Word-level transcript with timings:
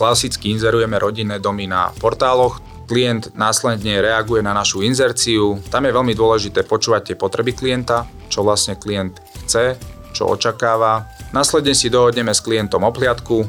klasicky 0.00 0.48
inzerujeme 0.56 0.96
rodinné 0.96 1.36
domy 1.36 1.68
na 1.68 1.92
portáloch, 1.92 2.64
klient 2.88 3.36
následne 3.36 4.00
reaguje 4.00 4.40
na 4.40 4.56
našu 4.56 4.80
inzerciu. 4.80 5.60
Tam 5.68 5.84
je 5.84 5.92
veľmi 5.92 6.16
dôležité 6.16 6.64
počúvať 6.64 7.12
tie 7.12 7.16
potreby 7.20 7.52
klienta, 7.52 8.08
čo 8.32 8.40
vlastne 8.40 8.80
klient 8.80 9.20
chce, 9.44 9.76
čo 10.16 10.32
očakáva. 10.32 11.04
Následne 11.36 11.76
si 11.76 11.92
dohodneme 11.92 12.32
s 12.32 12.40
klientom 12.40 12.80
opliadku, 12.80 13.44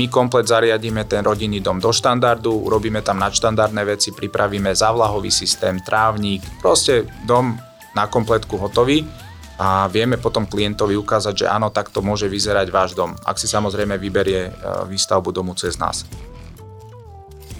my 0.00 0.08
komplet 0.08 0.48
zariadíme 0.48 1.04
ten 1.04 1.20
rodinný 1.20 1.60
dom 1.60 1.76
do 1.76 1.92
štandardu, 1.92 2.48
urobíme 2.48 3.04
tam 3.04 3.20
nadštandardné 3.20 3.84
veci, 3.84 4.16
pripravíme 4.16 4.72
závlahový 4.72 5.28
systém, 5.28 5.84
trávnik, 5.84 6.40
proste 6.64 7.04
dom 7.28 7.60
na 7.92 8.08
kompletku 8.08 8.56
hotový 8.56 9.04
a 9.60 9.84
vieme 9.92 10.16
potom 10.16 10.48
klientovi 10.48 10.96
ukázať, 10.96 11.44
že 11.44 11.46
áno, 11.46 11.68
takto 11.68 12.00
môže 12.00 12.24
vyzerať 12.24 12.72
váš 12.72 12.96
dom, 12.96 13.12
ak 13.28 13.36
si 13.36 13.44
samozrejme 13.44 14.00
vyberie 14.00 14.48
e, 14.48 14.50
výstavbu 14.88 15.28
domu 15.36 15.52
cez 15.52 15.76
nás. 15.76 16.08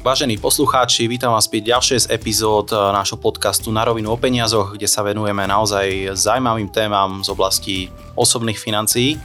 Vážení 0.00 0.41
poslucháči, 0.41 1.05
vítam 1.05 1.36
vás 1.36 1.44
pri 1.44 1.60
ďalšej 1.60 2.08
z 2.08 2.10
epizód 2.16 2.72
e, 2.72 2.80
nášho 2.80 3.20
podcastu 3.20 3.68
Na 3.68 3.84
rovinu 3.84 4.08
o 4.08 4.16
peniazoch, 4.16 4.80
kde 4.80 4.88
sa 4.88 5.05
venujeme 5.05 5.44
naozaj 5.44 6.16
zaujímavým 6.16 6.72
témam 6.72 7.20
z 7.20 7.28
oblasti 7.28 7.77
osobných 8.16 8.56
financií. 8.56 9.20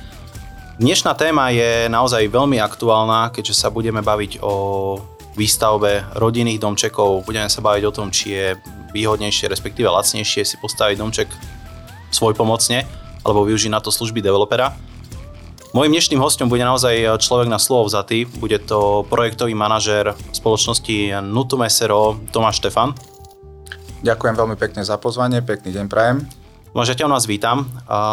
Dnešná 0.75 1.15
téma 1.15 1.55
je 1.55 1.87
naozaj 1.87 2.27
veľmi 2.27 2.59
aktuálna, 2.59 3.31
keďže 3.31 3.55
sa 3.55 3.71
budeme 3.71 4.03
baviť 4.03 4.43
o 4.43 4.99
výstavbe 5.39 6.11
rodinných 6.19 6.59
domčekov. 6.59 7.23
Budeme 7.23 7.47
sa 7.47 7.63
baviť 7.63 7.83
o 7.87 7.95
tom, 7.95 8.11
či 8.11 8.35
je 8.35 8.47
výhodnejšie, 8.91 9.47
respektíve 9.47 9.87
lacnejšie 9.87 10.43
si 10.43 10.59
postaviť 10.59 10.99
domček 10.99 11.54
svojpomocne 12.15 12.87
alebo 13.27 13.43
využiť 13.43 13.75
na 13.75 13.83
to 13.83 13.91
služby 13.91 14.23
developera. 14.23 14.71
Mojím 15.75 15.99
dnešným 15.99 16.23
hostom 16.23 16.47
bude 16.47 16.63
naozaj 16.63 17.19
človek 17.19 17.51
na 17.51 17.59
slovo 17.59 17.91
vzatý. 17.91 18.23
Bude 18.23 18.63
to 18.63 19.03
projektový 19.11 19.51
manažér 19.51 20.15
spoločnosti 20.31 21.19
Nutum 21.19 21.67
SRO 21.67 22.15
Tomáš 22.31 22.63
Štefan. 22.63 22.95
Ďakujem 23.99 24.35
veľmi 24.39 24.55
pekne 24.55 24.87
za 24.87 24.95
pozvanie, 24.95 25.43
pekný 25.43 25.75
deň 25.75 25.91
prajem. 25.91 26.23
Môžete 26.71 27.03
u 27.03 27.11
nás 27.11 27.27
vítam. 27.27 27.67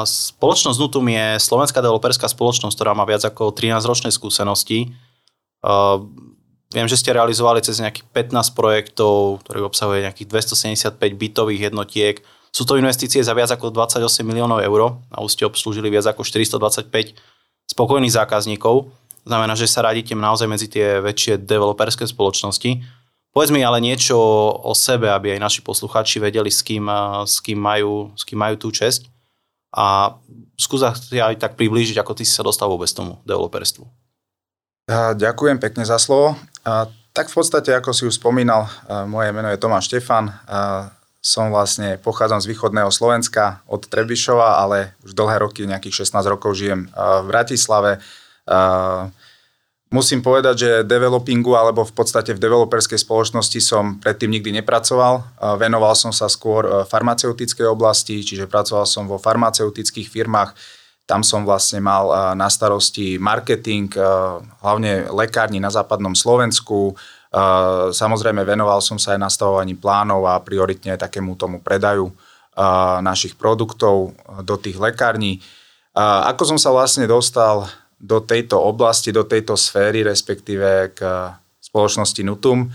Spoločnosť 0.06 0.78
Nutum 0.78 1.06
je 1.06 1.38
slovenská 1.38 1.78
developerská 1.78 2.26
spoločnosť, 2.26 2.74
ktorá 2.74 2.98
má 2.98 3.06
viac 3.06 3.22
ako 3.22 3.54
13 3.54 3.78
ročné 3.86 4.10
skúsenosti. 4.10 4.90
Viem, 6.72 6.86
že 6.90 6.98
ste 6.98 7.14
realizovali 7.14 7.62
cez 7.62 7.78
nejakých 7.78 8.10
15 8.32 8.58
projektov, 8.58 9.44
ktorý 9.46 9.68
obsahuje 9.68 10.02
nejakých 10.08 10.30
275 10.34 10.98
bytových 10.98 11.70
jednotiek, 11.70 12.16
sú 12.52 12.68
to 12.68 12.76
investície 12.76 13.24
za 13.24 13.32
viac 13.32 13.48
ako 13.48 13.72
28 13.72 14.22
miliónov 14.28 14.60
eur 14.60 15.00
a 15.08 15.24
už 15.24 15.32
ste 15.32 15.48
obslúžili 15.48 15.88
viac 15.88 16.04
ako 16.04 16.20
425 16.20 16.92
spokojných 17.72 18.12
zákazníkov. 18.12 18.92
Znamená, 19.24 19.56
že 19.56 19.64
sa 19.64 19.80
radíte 19.80 20.12
naozaj 20.12 20.46
medzi 20.50 20.68
tie 20.68 21.00
väčšie 21.00 21.40
developerské 21.40 22.04
spoločnosti. 22.04 22.84
Povedz 23.32 23.48
mi 23.48 23.64
ale 23.64 23.80
niečo 23.80 24.20
o 24.52 24.76
sebe, 24.76 25.08
aby 25.08 25.32
aj 25.32 25.40
naši 25.40 25.60
posluchači 25.64 26.20
vedeli, 26.20 26.52
s 26.52 26.60
kým, 26.60 26.84
s 27.24 27.40
kým, 27.40 27.56
majú, 27.56 28.12
s 28.12 28.28
kým 28.28 28.36
majú 28.36 28.60
tú 28.60 28.68
česť. 28.68 29.08
A 29.72 30.20
skús 30.60 30.84
si 31.08 31.16
aj 31.16 31.40
tak 31.40 31.56
priblížiť, 31.56 31.96
ako 31.96 32.12
ty 32.12 32.28
si 32.28 32.36
sa 32.36 32.44
dostal 32.44 32.68
vôbec 32.68 32.92
tomu 32.92 33.16
developerstvu. 33.24 33.88
Ďakujem 35.16 35.56
pekne 35.56 35.88
za 35.88 35.96
slovo. 35.96 36.36
Tak 37.16 37.32
v 37.32 37.34
podstate, 37.40 37.72
ako 37.72 37.96
si 37.96 38.04
už 38.04 38.20
spomínal, 38.20 38.68
moje 39.08 39.32
meno 39.32 39.48
je 39.48 39.56
Tomáš 39.56 39.88
Štefan 39.88 40.28
som 41.22 41.54
vlastne, 41.54 42.02
pochádzam 42.02 42.42
z 42.42 42.50
východného 42.50 42.90
Slovenska, 42.90 43.62
od 43.70 43.86
Trebišova, 43.86 44.58
ale 44.58 44.98
už 45.06 45.14
dlhé 45.14 45.38
roky, 45.38 45.62
nejakých 45.70 46.02
16 46.02 46.18
rokov 46.26 46.58
žijem 46.58 46.90
v 46.90 47.26
Bratislave. 47.30 48.02
Musím 49.92 50.24
povedať, 50.24 50.54
že 50.56 50.70
developingu 50.88 51.54
alebo 51.54 51.86
v 51.86 51.94
podstate 51.94 52.34
v 52.34 52.42
developerskej 52.42 52.96
spoločnosti 52.96 53.60
som 53.62 54.02
predtým 54.02 54.34
nikdy 54.34 54.50
nepracoval. 54.58 55.22
Venoval 55.60 55.94
som 55.94 56.10
sa 56.10 56.26
skôr 56.26 56.88
farmaceutickej 56.90 57.70
oblasti, 57.70 58.24
čiže 58.24 58.50
pracoval 58.50 58.88
som 58.88 59.06
vo 59.06 59.20
farmaceutických 59.20 60.10
firmách. 60.10 60.56
Tam 61.06 61.20
som 61.20 61.46
vlastne 61.46 61.78
mal 61.84 62.34
na 62.34 62.48
starosti 62.48 63.20
marketing, 63.20 63.92
hlavne 64.64 65.12
lekárni 65.12 65.60
na 65.60 65.68
západnom 65.68 66.16
Slovensku, 66.16 66.96
Samozrejme, 67.92 68.44
venoval 68.44 68.84
som 68.84 69.00
sa 69.00 69.16
aj 69.16 69.24
nastavovaní 69.24 69.72
plánov 69.72 70.28
a 70.28 70.36
prioritne 70.44 71.00
takému 71.00 71.32
tomu 71.40 71.64
predaju 71.64 72.12
našich 73.00 73.40
produktov 73.40 74.12
do 74.44 74.60
tých 74.60 74.76
lekární. 74.76 75.40
Ako 75.96 76.44
som 76.44 76.58
sa 76.60 76.68
vlastne 76.68 77.08
dostal 77.08 77.64
do 77.96 78.20
tejto 78.20 78.60
oblasti, 78.60 79.08
do 79.14 79.24
tejto 79.24 79.56
sféry, 79.56 80.04
respektíve 80.04 80.92
k 80.92 81.00
spoločnosti 81.62 82.20
Nutum, 82.20 82.68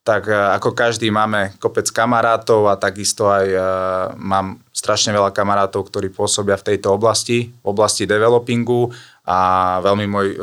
tak 0.00 0.24
ako 0.32 0.72
každý 0.72 1.12
máme 1.12 1.60
kopec 1.60 1.84
kamarátov 1.92 2.72
a 2.72 2.80
takisto 2.80 3.28
aj 3.28 3.46
mám 4.16 4.56
strašne 4.78 5.10
veľa 5.10 5.34
kamarátov, 5.34 5.90
ktorí 5.90 6.14
pôsobia 6.14 6.54
v 6.54 6.74
tejto 6.74 6.94
oblasti, 6.94 7.50
v 7.50 7.66
oblasti 7.66 8.06
developingu 8.06 8.94
a 9.26 9.38
veľmi 9.82 10.06
môj 10.06 10.26
e, 10.30 10.36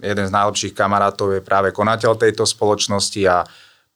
jeden 0.00 0.24
z 0.24 0.32
najlepších 0.32 0.72
kamarátov 0.72 1.36
je 1.36 1.44
práve 1.44 1.76
konateľ 1.76 2.16
tejto 2.16 2.48
spoločnosti 2.48 3.20
a 3.28 3.44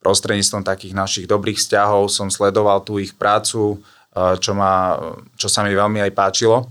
prostredníctvom 0.05 0.63
takých 0.69 0.93
našich 0.93 1.27
dobrých 1.27 1.57
vzťahov 1.57 2.13
som 2.13 2.29
sledoval 2.29 2.85
tú 2.85 3.01
ich 3.01 3.17
prácu, 3.17 3.81
e, 4.13 4.37
čo, 4.37 4.53
ma, 4.53 5.01
čo 5.41 5.49
sa 5.49 5.65
mi 5.65 5.73
veľmi 5.73 6.05
aj 6.05 6.13
páčilo. 6.13 6.69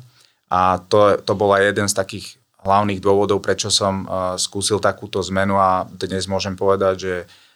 A 0.53 0.77
to, 0.77 1.17
to 1.25 1.33
bol 1.33 1.49
aj 1.49 1.73
jeden 1.73 1.89
z 1.89 1.97
takých 1.97 2.37
hlavných 2.61 3.01
dôvodov, 3.01 3.41
prečo 3.41 3.73
som 3.73 4.05
e, 4.05 4.37
skúsil 4.37 4.77
takúto 4.77 5.17
zmenu 5.33 5.57
a 5.57 5.89
dnes 5.89 6.29
môžem 6.29 6.53
povedať, 6.53 6.95
že 7.01 7.15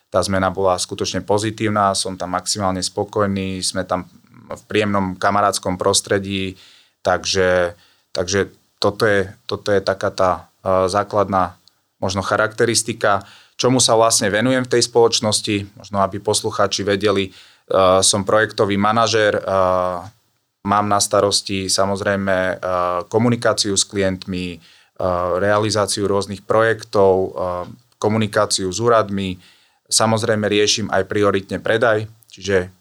tá 0.10 0.18
zmena 0.26 0.50
bola 0.50 0.74
skutočne 0.74 1.22
pozitívna, 1.22 1.94
som 1.94 2.18
tam 2.18 2.34
maximálne 2.34 2.82
spokojný, 2.82 3.62
sme 3.62 3.86
tam 3.86 4.10
v 4.50 4.62
príjemnom 4.66 5.16
kamarátskom 5.16 5.78
prostredí, 5.78 6.58
takže, 7.06 7.78
takže 8.12 8.50
toto 8.82 9.06
je, 9.06 9.30
toto 9.46 9.70
je 9.70 9.82
taká 9.82 10.10
tá 10.10 10.32
uh, 10.42 10.90
základná 10.90 11.56
možno 12.02 12.24
charakteristika, 12.26 13.28
čomu 13.60 13.84
sa 13.84 13.94
vlastne 13.94 14.32
venujem 14.32 14.64
v 14.66 14.72
tej 14.72 14.88
spoločnosti, 14.88 15.78
možno 15.78 16.02
aby 16.02 16.18
poslucháči 16.18 16.82
vedeli, 16.82 17.30
uh, 17.30 18.00
som 18.02 18.26
projektový 18.26 18.80
manažér, 18.80 19.40
uh, 19.40 20.04
mám 20.60 20.86
na 20.92 21.00
starosti 21.00 21.72
samozrejme 21.72 22.60
komunikáciu 23.08 23.74
s 23.80 23.88
klientmi, 23.88 24.60
realizáciu 25.40 26.04
rôznych 26.04 26.44
projektov, 26.44 27.32
komunikáciu 27.96 28.68
s 28.68 28.80
úradmi, 28.84 29.40
samozrejme 29.88 30.46
riešim 30.52 30.88
aj 30.92 31.08
prioritne 31.08 31.64
predaj, 31.64 32.12
čiže 32.28 32.72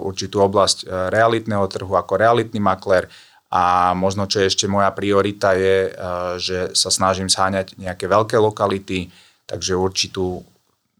určitú 0.00 0.40
oblasť 0.40 1.10
realitného 1.12 1.64
trhu 1.68 1.92
ako 1.92 2.16
realitný 2.16 2.62
makler, 2.62 3.10
a 3.46 3.94
možno, 3.94 4.26
čo 4.26 4.42
je 4.42 4.50
ešte 4.50 4.66
moja 4.66 4.90
priorita, 4.90 5.54
je, 5.54 5.90
eh, 5.90 5.94
že 6.36 6.58
sa 6.74 6.90
snažím 6.90 7.30
zháňať 7.30 7.78
nejaké 7.78 8.10
veľké 8.10 8.36
lokality, 8.36 9.08
takže 9.46 9.78
určitú 9.78 10.42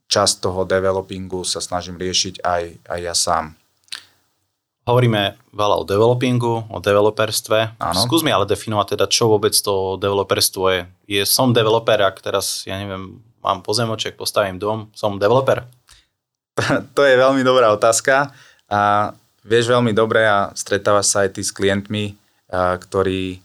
časť 0.06 0.46
toho 0.46 0.62
developingu 0.62 1.42
sa 1.42 1.58
snažím 1.58 1.98
riešiť 1.98 2.46
aj, 2.46 2.62
aj 2.86 3.00
ja 3.02 3.14
sám. 3.14 3.58
Hovoríme 4.86 5.34
veľa 5.50 5.82
o 5.82 5.84
developingu, 5.84 6.62
o 6.70 6.78
developerstve. 6.78 7.74
Áno. 7.82 8.00
Skús 8.06 8.22
mi 8.22 8.30
ale 8.30 8.46
definovať 8.46 8.94
teda, 8.94 9.10
čo 9.10 9.26
vôbec 9.26 9.50
to 9.50 9.98
developerstvo 9.98 10.64
je. 10.70 10.80
je. 11.10 11.22
Som 11.26 11.50
developer, 11.50 11.98
ak 11.98 12.22
teraz, 12.22 12.62
ja 12.70 12.78
neviem, 12.78 13.18
mám 13.42 13.66
pozemoček, 13.66 14.14
postavím 14.14 14.62
dom, 14.62 14.86
som 14.94 15.18
developer? 15.18 15.66
to 16.96 17.02
je 17.02 17.18
veľmi 17.18 17.42
dobrá 17.42 17.74
otázka 17.74 18.30
a 18.66 19.14
vieš 19.46 19.70
veľmi 19.70 19.94
dobre 19.94 20.26
a 20.26 20.50
stretávaš 20.54 21.14
sa 21.14 21.22
aj 21.22 21.38
ty 21.38 21.42
s 21.46 21.54
klientmi, 21.54 22.18
ktorí 22.52 23.38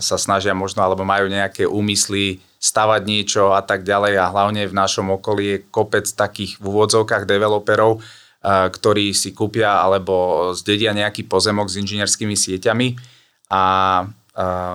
sa 0.00 0.16
snažia 0.16 0.56
možno 0.56 0.82
alebo 0.82 1.06
majú 1.06 1.30
nejaké 1.30 1.68
úmysly 1.68 2.42
stavať 2.60 3.02
niečo 3.04 3.52
a 3.56 3.62
tak 3.64 3.86
ďalej. 3.86 4.20
A 4.20 4.32
hlavne 4.32 4.68
v 4.68 4.74
našom 4.74 5.12
okolí 5.16 5.44
je 5.46 5.62
kopec 5.70 6.04
takých 6.04 6.60
v 6.60 6.64
úvodzovkách 6.66 7.24
developerov, 7.24 8.02
ktorí 8.44 9.12
si 9.12 9.36
kúpia 9.36 9.84
alebo 9.84 10.48
zdedia 10.56 10.96
nejaký 10.96 11.28
pozemok 11.28 11.68
s 11.68 11.76
inžinierskými 11.76 12.36
sieťami 12.36 12.96
a 13.52 13.62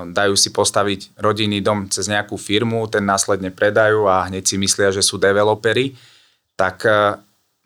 dajú 0.05 0.35
si 0.37 0.53
postaviť 0.53 1.17
rodinný 1.17 1.65
dom 1.65 1.89
cez 1.89 2.05
nejakú 2.05 2.37
firmu, 2.37 2.85
ten 2.85 3.01
následne 3.01 3.49
predajú 3.49 4.05
a 4.05 4.29
hneď 4.29 4.45
si 4.45 4.55
myslia, 4.61 4.93
že 4.93 5.01
sú 5.01 5.17
developery, 5.17 5.97
tak 6.53 6.85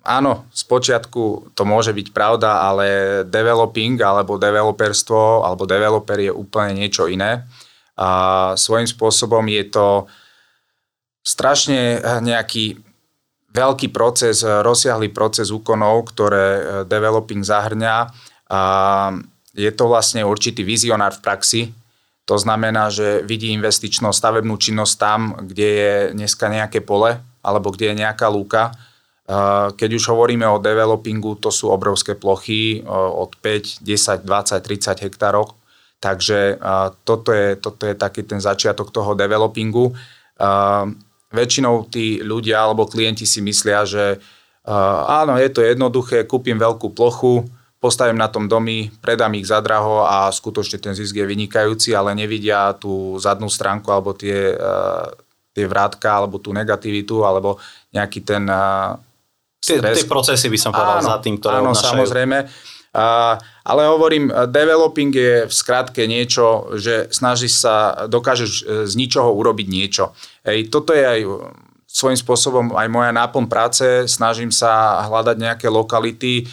áno, 0.03 0.47
z 0.53 0.63
počiatku 0.65 1.53
to 1.55 1.63
môže 1.67 1.91
byť 1.91 2.07
pravda, 2.15 2.63
ale 2.65 2.87
developing 3.27 3.99
alebo 3.99 4.39
developerstvo 4.39 5.43
alebo 5.43 5.67
developer 5.67 6.19
je 6.19 6.31
úplne 6.31 6.79
niečo 6.79 7.07
iné. 7.09 7.47
A 7.99 8.09
svojím 8.55 8.87
spôsobom 8.87 9.43
je 9.51 9.63
to 9.67 9.87
strašne 11.19 11.99
nejaký 12.23 12.79
veľký 13.51 13.89
proces, 13.89 14.45
rozsiahlý 14.45 15.09
proces 15.11 15.49
úkonov, 15.49 16.13
ktoré 16.13 16.45
e, 16.45 16.61
developing 16.85 17.41
zahrňa. 17.41 18.13
A 18.49 18.61
je 19.57 19.71
to 19.73 19.89
vlastne 19.89 20.21
určitý 20.21 20.61
vizionár 20.61 21.17
v 21.17 21.23
praxi. 21.25 21.61
To 22.29 22.37
znamená, 22.37 22.93
že 22.93 23.25
vidí 23.25 23.49
investičnú 23.57 24.13
stavebnú 24.13 24.53
činnosť 24.61 24.93
tam, 25.01 25.33
kde 25.41 25.67
je 25.67 25.93
dneska 26.13 26.45
nejaké 26.45 26.85
pole, 26.85 27.17
alebo 27.41 27.73
kde 27.73 27.93
je 27.93 27.99
nejaká 28.05 28.29
lúka. 28.29 28.69
Keď 29.75 29.89
už 29.93 30.09
hovoríme 30.09 30.49
o 30.49 30.57
developingu, 30.57 31.37
to 31.37 31.53
sú 31.53 31.69
obrovské 31.69 32.17
plochy 32.17 32.81
od 32.89 33.37
5, 33.37 33.85
10, 33.85 34.25
20, 34.25 34.57
30 34.57 35.05
hektárov. 35.05 35.53
Takže 36.01 36.57
toto 37.05 37.29
je, 37.29 37.53
toto 37.61 37.85
je 37.85 37.93
taký 37.93 38.25
ten 38.25 38.41
začiatok 38.41 38.89
toho 38.89 39.13
developingu. 39.13 39.93
Väčšinou 41.29 41.85
tí 41.93 42.25
ľudia 42.25 42.65
alebo 42.65 42.89
klienti 42.89 43.29
si 43.29 43.45
myslia, 43.45 43.85
že 43.85 44.17
áno, 45.05 45.37
je 45.37 45.49
to 45.53 45.61
jednoduché, 45.61 46.25
kúpim 46.25 46.57
veľkú 46.57 46.89
plochu, 46.97 47.45
postavím 47.77 48.17
na 48.17 48.33
tom 48.33 48.49
domy, 48.49 48.89
predám 48.97 49.37
ich 49.37 49.45
za 49.45 49.61
draho 49.61 50.09
a 50.09 50.25
skutočne 50.33 50.81
ten 50.81 50.97
zisk 50.97 51.21
je 51.21 51.29
vynikajúci, 51.29 51.93
ale 51.93 52.17
nevidia 52.17 52.73
tú 52.73 53.13
zadnú 53.21 53.45
stránku 53.45 53.93
alebo 53.93 54.17
tie, 54.17 54.57
tie 55.53 55.65
vrátka 55.69 56.17
alebo 56.17 56.41
tú 56.41 56.49
negativitu 56.49 57.21
alebo 57.21 57.61
nejaký 57.93 58.25
ten. 58.25 58.49
Tie, 59.59 59.77
tie 59.79 60.07
procesy 60.07 60.47
by 60.47 60.59
som 60.59 60.71
povedal 60.71 61.03
áno, 61.03 61.09
za 61.11 61.17
tým, 61.19 61.35
ktoré 61.35 61.59
Áno, 61.59 61.75
odnášajú. 61.75 61.87
samozrejme. 61.91 62.37
Uh, 62.89 63.37
ale 63.69 63.85
hovorím, 63.85 64.33
developing 64.49 65.13
je 65.13 65.45
v 65.45 65.53
skratke 65.53 66.09
niečo, 66.09 66.73
že 66.73 67.05
snaží 67.13 67.45
sa, 67.45 68.09
dokážeš 68.09 68.51
e, 68.51 68.63
z 68.89 68.93
ničoho 68.97 69.29
urobiť 69.29 69.67
niečo. 69.69 70.17
Hej, 70.41 70.73
toto 70.73 70.97
je 70.97 71.05
aj 71.05 71.21
svojím 71.85 72.17
spôsobom 72.17 72.65
aj 72.73 72.89
moja 72.89 73.13
náplň 73.13 73.45
práce. 73.45 73.85
Snažím 74.09 74.49
sa 74.49 75.05
hľadať 75.05 75.37
nejaké 75.37 75.67
lokality, 75.69 76.41
e, 76.41 76.43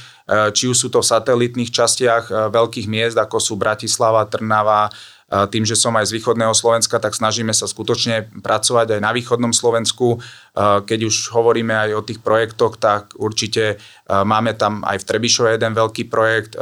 či 0.53 0.69
už 0.69 0.77
sú 0.77 0.89
to 0.93 1.01
v 1.01 1.09
satelitných 1.09 1.73
častiach 1.73 2.29
e, 2.29 2.33
veľkých 2.53 2.85
miest, 2.85 3.17
ako 3.17 3.41
sú 3.41 3.57
Bratislava, 3.57 4.29
Trnava, 4.29 4.93
tým, 5.27 5.67
že 5.67 5.75
som 5.75 5.91
aj 5.99 6.07
z 6.07 6.23
východného 6.23 6.55
Slovenska, 6.55 7.03
tak 7.03 7.11
snažíme 7.11 7.51
sa 7.51 7.67
skutočne 7.67 8.31
pracovať 8.47 8.95
aj 8.95 9.01
na 9.03 9.11
východnom 9.11 9.51
Slovensku. 9.51 10.23
Keď 10.87 11.01
už 11.03 11.35
hovoríme 11.35 11.75
aj 11.75 11.91
o 11.99 12.07
tých 12.07 12.23
projektoch, 12.23 12.79
tak 12.79 13.11
určite 13.19 13.83
máme 14.07 14.55
tam 14.55 14.87
aj 14.87 15.03
v 15.03 15.07
Trebišove 15.11 15.59
jeden 15.59 15.75
veľký 15.75 16.07
projekt. 16.07 16.55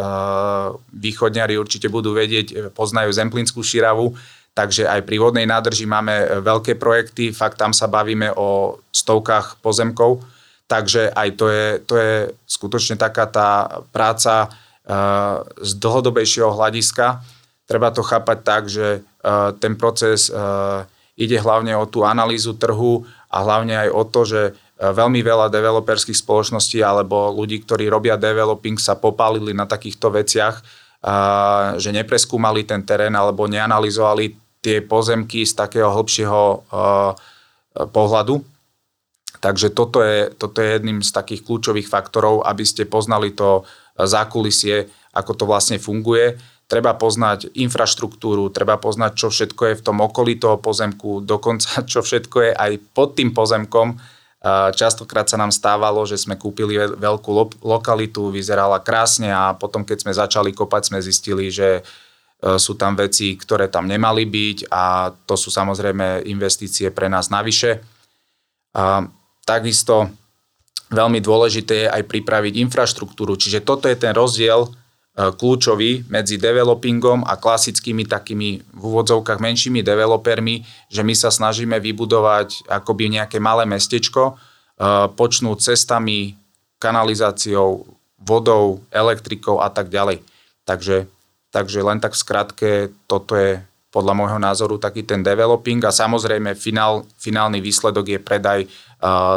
Východňari 0.96 1.60
určite 1.60 1.92
budú 1.92 2.16
vedieť, 2.16 2.72
poznajú 2.72 3.12
Zemplínskú 3.12 3.60
širavu, 3.60 4.16
takže 4.56 4.88
aj 4.88 5.04
pri 5.04 5.16
vodnej 5.20 5.44
nádrži 5.44 5.84
máme 5.84 6.40
veľké 6.40 6.80
projekty. 6.80 7.36
Fakt 7.36 7.60
tam 7.60 7.76
sa 7.76 7.84
bavíme 7.84 8.32
o 8.32 8.80
stovkách 8.88 9.60
pozemkov. 9.60 10.24
Takže 10.64 11.12
aj 11.12 11.28
to 11.36 11.52
je, 11.52 11.66
to 11.84 11.94
je 12.00 12.12
skutočne 12.48 12.96
taká 12.96 13.28
tá 13.28 13.84
práca 13.92 14.48
z 15.60 15.70
dlhodobejšieho 15.76 16.48
hľadiska 16.48 17.33
Treba 17.64 17.88
to 17.88 18.04
chápať 18.04 18.38
tak, 18.44 18.62
že 18.68 19.00
uh, 19.00 19.56
ten 19.56 19.72
proces 19.76 20.28
uh, 20.28 20.84
ide 21.16 21.40
hlavne 21.40 21.72
o 21.80 21.88
tú 21.88 22.04
analýzu 22.04 22.52
trhu 22.60 23.08
a 23.32 23.40
hlavne 23.40 23.72
aj 23.72 23.88
o 23.88 24.02
to, 24.04 24.20
že 24.28 24.42
uh, 24.52 24.92
veľmi 24.92 25.24
veľa 25.24 25.48
developerských 25.48 26.20
spoločností 26.20 26.84
alebo 26.84 27.32
ľudí, 27.32 27.64
ktorí 27.64 27.88
robia 27.88 28.20
developing, 28.20 28.76
sa 28.76 29.00
popálili 29.00 29.56
na 29.56 29.64
takýchto 29.64 30.12
veciach, 30.12 30.60
že 31.76 31.92
nepreskúmali 31.92 32.64
ten 32.64 32.80
terén 32.80 33.12
alebo 33.12 33.44
neanalizovali 33.44 34.40
tie 34.64 34.80
pozemky 34.80 35.44
z 35.44 35.52
takého 35.52 35.92
hĺbšieho 35.92 36.64
pohľadu. 37.92 38.40
Takže 39.36 39.76
toto 39.76 40.00
je, 40.00 40.32
toto 40.32 40.64
je 40.64 40.80
jedným 40.80 41.04
z 41.04 41.12
takých 41.12 41.44
kľúčových 41.44 41.92
faktorov, 41.92 42.48
aby 42.48 42.64
ste 42.64 42.88
poznali 42.88 43.36
to 43.36 43.68
zákulisie, 44.00 44.88
ako 45.12 45.32
to 45.36 45.44
vlastne 45.44 45.76
funguje 45.76 46.40
treba 46.64 46.96
poznať 46.96 47.52
infraštruktúru, 47.52 48.48
treba 48.48 48.80
poznať, 48.80 49.12
čo 49.14 49.28
všetko 49.28 49.62
je 49.72 49.78
v 49.78 49.84
tom 49.84 50.00
okolí 50.00 50.40
toho 50.40 50.56
pozemku, 50.56 51.20
dokonca 51.20 51.82
čo 51.90 52.00
všetko 52.00 52.36
je 52.40 52.52
aj 52.52 52.72
pod 52.96 53.16
tým 53.16 53.32
pozemkom. 53.32 54.00
Častokrát 54.76 55.24
sa 55.24 55.40
nám 55.40 55.48
stávalo, 55.48 56.04
že 56.04 56.20
sme 56.20 56.36
kúpili 56.36 56.76
veľkú 56.76 57.30
lo- 57.32 57.56
lokalitu, 57.64 58.28
vyzerala 58.28 58.76
krásne 58.84 59.32
a 59.32 59.56
potom, 59.56 59.88
keď 59.88 60.04
sme 60.04 60.12
začali 60.12 60.52
kopať, 60.52 60.92
sme 60.92 61.00
zistili, 61.00 61.48
že 61.48 61.80
e, 61.80 61.82
sú 62.60 62.76
tam 62.76 62.92
veci, 62.92 63.40
ktoré 63.40 63.72
tam 63.72 63.88
nemali 63.88 64.28
byť 64.28 64.68
a 64.68 65.16
to 65.24 65.40
sú 65.40 65.48
samozrejme 65.48 66.28
investície 66.28 66.92
pre 66.92 67.08
nás 67.08 67.32
navyše. 67.32 67.80
A 68.76 69.08
takisto 69.48 70.12
veľmi 70.92 71.24
dôležité 71.24 71.88
je 71.88 71.92
aj 71.96 72.04
pripraviť 72.04 72.60
infraštruktúru, 72.68 73.40
čiže 73.40 73.64
toto 73.64 73.88
je 73.88 73.96
ten 73.96 74.12
rozdiel 74.12 74.68
kľúčový 75.14 76.10
medzi 76.10 76.42
developingom 76.42 77.22
a 77.22 77.38
klasickými 77.38 78.02
takými 78.02 78.66
v 78.74 78.82
úvodzovkách 78.82 79.38
menšími 79.38 79.78
developermi, 79.86 80.66
že 80.90 81.06
my 81.06 81.14
sa 81.14 81.30
snažíme 81.30 81.78
vybudovať 81.78 82.66
akoby 82.66 83.14
nejaké 83.14 83.38
malé 83.38 83.62
mestečko, 83.62 84.34
e, 84.34 84.34
počnúť 85.14 85.70
cestami, 85.70 86.34
kanalizáciou, 86.82 87.86
vodou, 88.18 88.82
elektrikou 88.90 89.62
a 89.62 89.70
tak 89.70 89.86
ďalej. 89.86 90.18
Takže, 90.66 91.06
takže 91.54 91.78
len 91.86 92.02
tak 92.02 92.18
v 92.18 92.22
skratke, 92.24 92.70
toto 93.06 93.38
je 93.38 93.62
podľa 93.94 94.14
môjho 94.18 94.38
názoru 94.42 94.74
taký 94.82 95.06
ten 95.06 95.22
developing 95.22 95.78
a 95.86 95.94
samozrejme 95.94 96.58
finál, 96.58 97.06
finálny 97.14 97.62
výsledok 97.62 98.10
je 98.10 98.18
predaj 98.18 98.66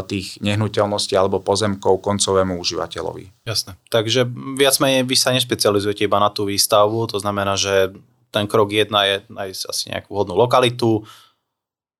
tých 0.09 0.41
nehnuteľností 0.41 1.13
alebo 1.13 1.43
pozemkov 1.43 2.01
koncovému 2.01 2.57
užívateľovi. 2.57 3.45
Jasné. 3.45 3.77
Takže 3.93 4.25
viac 4.57 4.73
menej 4.81 5.05
vy 5.05 5.13
sa 5.13 5.35
nešpecializujete 5.35 6.09
iba 6.09 6.17
na 6.17 6.33
tú 6.33 6.49
výstavbu, 6.49 7.13
to 7.13 7.21
znamená, 7.21 7.53
že 7.53 7.93
ten 8.33 8.49
krok 8.49 8.73
jedna 8.73 9.05
je 9.05 9.15
nájsť 9.29 9.61
asi 9.69 9.83
nejakú 9.93 10.09
vhodnú 10.09 10.33
lokalitu, 10.33 11.05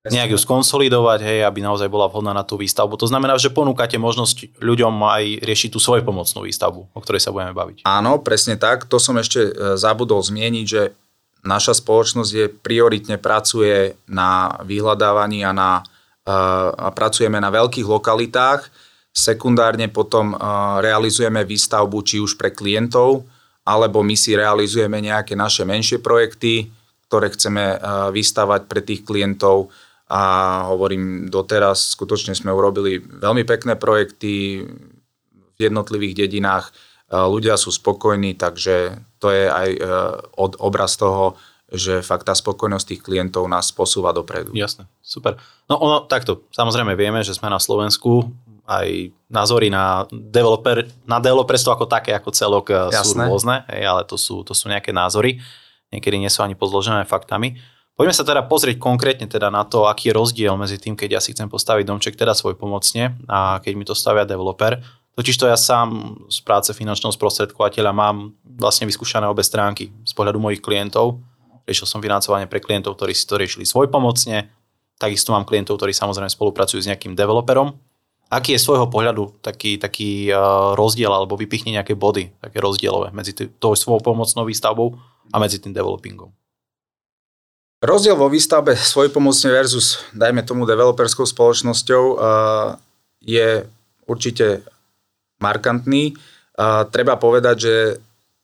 nejak 0.08 0.32
ju 0.32 0.38
skonsolidovať, 0.40 1.20
hej, 1.20 1.38
aby 1.44 1.60
naozaj 1.60 1.90
bola 1.92 2.08
vhodná 2.08 2.32
na 2.32 2.40
tú 2.40 2.56
výstavbu. 2.56 2.96
To 2.96 3.10
znamená, 3.10 3.36
že 3.36 3.52
ponúkate 3.52 4.00
možnosť 4.00 4.56
ľuďom 4.62 4.94
aj 5.04 5.44
riešiť 5.44 5.70
tú 5.76 5.78
svoju 5.82 6.02
pomocnú 6.06 6.48
výstavbu, 6.48 6.96
o 6.96 7.00
ktorej 7.04 7.20
sa 7.20 7.34
budeme 7.34 7.52
baviť. 7.52 7.84
Áno, 7.84 8.22
presne 8.24 8.56
tak. 8.56 8.88
To 8.88 8.96
som 8.96 9.20
ešte 9.20 9.52
e, 9.52 9.52
zabudol 9.76 10.24
zmieniť, 10.24 10.64
že 10.64 10.96
naša 11.46 11.78
spoločnosť 11.78 12.30
je 12.34 12.46
prioritne 12.50 13.20
pracuje 13.20 13.94
na 14.10 14.58
vyhľadávaní 14.64 15.44
a 15.44 15.52
na 15.52 15.70
a 16.28 16.92
pracujeme 16.92 17.40
na 17.40 17.48
veľkých 17.48 17.88
lokalitách. 17.88 18.68
Sekundárne 19.08 19.88
potom 19.88 20.36
realizujeme 20.84 21.40
výstavbu 21.40 22.04
či 22.04 22.20
už 22.20 22.36
pre 22.36 22.52
klientov, 22.52 23.24
alebo 23.64 24.04
my 24.04 24.12
si 24.12 24.36
realizujeme 24.36 25.00
nejaké 25.00 25.32
naše 25.32 25.64
menšie 25.64 26.04
projekty, 26.04 26.68
ktoré 27.08 27.32
chceme 27.32 27.80
vystavať 28.12 28.68
pre 28.68 28.84
tých 28.84 29.08
klientov. 29.08 29.72
A 30.12 30.20
hovorím, 30.68 31.32
doteraz 31.32 31.96
skutočne 31.96 32.36
sme 32.36 32.52
urobili 32.52 33.00
veľmi 33.00 33.48
pekné 33.48 33.80
projekty 33.80 34.64
v 35.56 35.58
jednotlivých 35.58 36.28
dedinách. 36.28 36.68
Ľudia 37.08 37.56
sú 37.56 37.72
spokojní, 37.72 38.36
takže 38.36 39.00
to 39.16 39.32
je 39.32 39.48
aj 39.48 39.68
obraz 40.36 41.00
toho, 41.00 41.40
že 41.68 42.00
fakt 42.00 42.24
tá 42.24 42.32
spokojnosť 42.32 42.84
tých 42.96 43.04
klientov 43.04 43.44
nás 43.44 43.68
posúva 43.72 44.12
dopredu. 44.16 44.56
Jasné, 44.56 44.88
super. 45.04 45.36
No 45.68 45.76
ono 45.76 46.08
takto, 46.08 46.48
samozrejme 46.52 46.96
vieme, 46.96 47.20
že 47.20 47.36
sme 47.36 47.52
na 47.52 47.60
Slovensku, 47.60 48.32
aj 48.68 49.12
názory 49.32 49.72
na 49.72 50.04
developer, 50.12 50.84
na 51.08 51.20
developerstvo 51.20 51.72
ako 51.72 51.88
také, 51.88 52.12
ako 52.12 52.30
celok 52.32 52.66
eh, 52.68 52.76
Jasné. 52.92 53.24
sú 53.24 53.32
rôzne, 53.32 53.56
hej, 53.72 53.82
ale 53.84 54.04
to 54.04 54.20
sú, 54.20 54.44
to 54.44 54.52
sú 54.52 54.68
nejaké 54.68 54.92
názory, 54.92 55.40
niekedy 55.88 56.20
nie 56.20 56.28
sú 56.28 56.44
ani 56.44 56.52
podložené 56.52 57.08
faktami. 57.08 57.56
Poďme 57.98 58.14
sa 58.14 58.22
teda 58.22 58.46
pozrieť 58.46 58.78
konkrétne 58.78 59.26
teda 59.26 59.50
na 59.50 59.66
to, 59.66 59.90
aký 59.90 60.12
je 60.12 60.14
rozdiel 60.14 60.54
medzi 60.54 60.78
tým, 60.78 60.94
keď 60.94 61.18
ja 61.18 61.20
si 61.20 61.34
chcem 61.34 61.50
postaviť 61.50 61.82
domček 61.82 62.14
teda 62.14 62.30
svoj 62.30 62.54
pomocne 62.54 63.18
a 63.26 63.58
keď 63.58 63.72
mi 63.74 63.82
to 63.82 63.90
stavia 63.90 64.22
developer. 64.22 64.78
Totiž 65.18 65.34
to 65.34 65.50
ja 65.50 65.58
sám 65.58 66.14
z 66.30 66.38
práce 66.46 66.70
finančného 66.70 67.10
sprostredkovateľa 67.10 67.90
mám 67.90 68.38
vlastne 68.46 68.86
vyskúšané 68.86 69.26
obe 69.26 69.42
stránky 69.42 69.90
z 70.06 70.12
pohľadu 70.14 70.38
mojich 70.38 70.62
klientov 70.62 71.18
riešil 71.68 71.84
som 71.84 72.00
financovanie 72.00 72.48
pre 72.48 72.64
klientov, 72.64 72.96
ktorí 72.96 73.12
si 73.12 73.28
to 73.28 73.36
riešili 73.36 73.68
svojpomocne, 73.68 74.48
takisto 74.96 75.36
mám 75.36 75.44
klientov, 75.44 75.76
ktorí 75.76 75.92
samozrejme 75.92 76.32
spolupracujú 76.32 76.80
s 76.80 76.88
nejakým 76.88 77.12
developerom. 77.12 77.76
Aký 78.32 78.56
je 78.56 78.64
svojho 78.64 78.88
pohľadu 78.88 79.40
taký, 79.44 79.76
taký 79.76 80.32
uh, 80.32 80.72
rozdiel, 80.76 81.12
alebo 81.12 81.36
vypichne 81.36 81.76
nejaké 81.76 81.96
body, 81.96 82.32
také 82.40 82.60
rozdielové 82.60 83.12
medzi 83.12 83.36
tou 83.36 83.76
svojou 83.76 84.00
pomocnou 84.00 84.48
výstavbou 84.48 84.96
a 85.32 85.36
medzi 85.36 85.60
tým 85.60 85.76
developingom? 85.76 86.32
Rozdiel 87.78 88.18
vo 88.18 88.28
výstavbe 88.28 88.74
svojpomocne 88.74 89.48
versus, 89.54 90.02
dajme 90.12 90.44
tomu, 90.44 90.68
developerskou 90.68 91.24
spoločnosťou 91.24 92.02
uh, 92.16 92.76
je 93.24 93.64
určite 94.04 94.66
markantný. 95.38 96.14
Uh, 96.58 96.86
treba 96.90 97.14
povedať, 97.18 97.56
že 97.58 97.74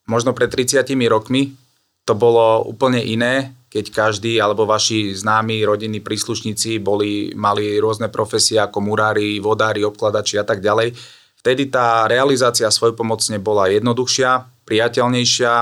možno 0.06 0.32
pred 0.32 0.50
30 0.50 0.86
rokmi 1.10 1.54
to 2.04 2.12
bolo 2.12 2.62
úplne 2.68 3.00
iné, 3.00 3.56
keď 3.72 3.90
každý 3.90 4.38
alebo 4.38 4.68
vaši 4.68 5.16
známi 5.16 5.64
rodinní 5.66 5.98
príslušníci 6.04 6.78
boli, 6.78 7.32
mali 7.34 7.80
rôzne 7.80 8.12
profesie 8.12 8.60
ako 8.60 8.78
murári, 8.84 9.40
vodári, 9.40 9.82
obkladači 9.82 10.38
a 10.38 10.44
tak 10.46 10.60
ďalej. 10.62 10.94
Vtedy 11.40 11.72
tá 11.72 12.06
realizácia 12.06 12.70
svojpomocne 12.70 13.40
bola 13.42 13.66
jednoduchšia, 13.72 14.46
priateľnejšia 14.68 15.52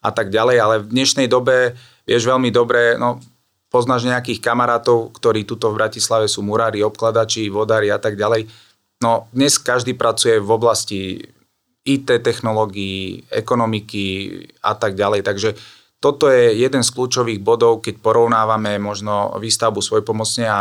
a 0.00 0.10
tak 0.10 0.32
ďalej, 0.32 0.56
ale 0.58 0.74
v 0.82 0.90
dnešnej 0.90 1.28
dobe 1.28 1.76
vieš 2.08 2.26
veľmi 2.26 2.50
dobre, 2.50 2.96
no 2.98 3.20
poznáš 3.70 4.02
nejakých 4.02 4.42
kamarátov, 4.42 5.14
ktorí 5.14 5.46
tuto 5.46 5.70
v 5.70 5.78
Bratislave 5.78 6.26
sú 6.26 6.42
murári, 6.42 6.82
obkladači, 6.82 7.46
vodári 7.48 7.88
a 7.92 8.02
tak 8.02 8.18
ďalej. 8.18 8.50
No 9.00 9.32
dnes 9.32 9.56
každý 9.56 9.96
pracuje 9.96 10.36
v 10.36 10.50
oblasti 10.50 11.00
IT 11.88 12.20
technológií, 12.20 13.24
ekonomiky 13.32 14.04
a 14.60 14.76
tak 14.76 14.92
ďalej. 14.92 15.24
Takže 15.24 15.56
toto 16.00 16.28
je 16.28 16.56
jeden 16.56 16.84
z 16.84 16.92
kľúčových 16.92 17.40
bodov, 17.40 17.80
keď 17.80 18.00
porovnávame 18.00 18.76
možno 18.80 19.36
výstavbu 19.36 19.80
svojpomocne 19.80 20.48
a 20.48 20.60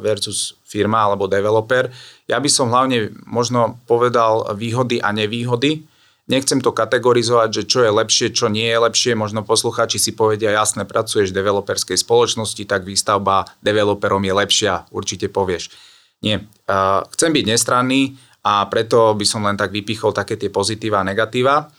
versus 0.00 0.56
firma 0.64 1.08
alebo 1.08 1.28
developer. 1.28 1.88
Ja 2.28 2.40
by 2.40 2.48
som 2.52 2.72
hlavne 2.72 3.12
možno 3.24 3.80
povedal 3.88 4.52
výhody 4.56 5.00
a 5.00 5.12
nevýhody 5.12 5.88
Nechcem 6.28 6.60
to 6.60 6.76
kategorizovať, 6.76 7.48
že 7.48 7.62
čo 7.64 7.80
je 7.80 7.88
lepšie, 7.88 8.36
čo 8.36 8.52
nie 8.52 8.68
je 8.68 8.76
lepšie. 8.76 9.16
Možno 9.16 9.48
poslucháči 9.48 9.96
si 9.96 10.12
povedia, 10.12 10.52
jasne, 10.52 10.84
pracuješ 10.84 11.32
v 11.32 11.40
developerskej 11.40 11.96
spoločnosti, 11.96 12.68
tak 12.68 12.84
výstavba 12.84 13.48
developerom 13.64 14.20
je 14.20 14.34
lepšia, 14.36 14.84
určite 14.92 15.32
povieš. 15.32 15.72
Nie. 16.24 16.44
Chcem 17.14 17.30
byť 17.30 17.44
nestranný 17.46 18.18
a 18.42 18.66
preto 18.66 19.14
by 19.14 19.24
som 19.26 19.46
len 19.46 19.54
tak 19.54 19.70
vypichol 19.70 20.10
také 20.10 20.34
tie 20.34 20.50
pozitíva 20.50 21.00
a 21.02 21.08
negatíva. 21.08 21.70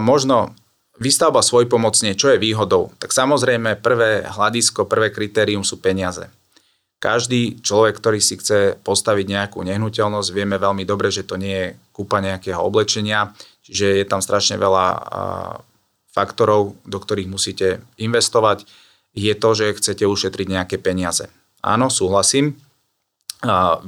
Možno 0.00 0.56
výstavba 0.96 1.44
svojpomocne, 1.44 2.16
čo 2.16 2.32
je 2.32 2.40
výhodou? 2.40 2.92
Tak 2.96 3.12
samozrejme 3.12 3.80
prvé 3.80 4.24
hľadisko, 4.24 4.88
prvé 4.88 5.12
kritérium 5.12 5.64
sú 5.64 5.80
peniaze. 5.80 6.28
Každý 7.00 7.64
človek, 7.64 7.96
ktorý 7.96 8.20
si 8.20 8.36
chce 8.36 8.76
postaviť 8.84 9.26
nejakú 9.28 9.64
nehnuteľnosť, 9.64 10.28
vieme 10.36 10.60
veľmi 10.60 10.84
dobre, 10.84 11.08
že 11.08 11.24
to 11.24 11.40
nie 11.40 11.56
je 11.56 11.68
kúpa 11.96 12.20
nejakého 12.20 12.60
oblečenia, 12.60 13.32
Čiže 13.70 14.02
je 14.02 14.06
tam 14.08 14.18
strašne 14.18 14.58
veľa 14.58 14.86
faktorov, 16.10 16.74
do 16.82 16.98
ktorých 16.98 17.30
musíte 17.30 17.78
investovať. 18.02 18.66
Je 19.14 19.30
to, 19.38 19.54
že 19.54 19.78
chcete 19.78 20.02
ušetriť 20.02 20.46
nejaké 20.50 20.76
peniaze. 20.82 21.30
Áno, 21.62 21.86
súhlasím. 21.86 22.58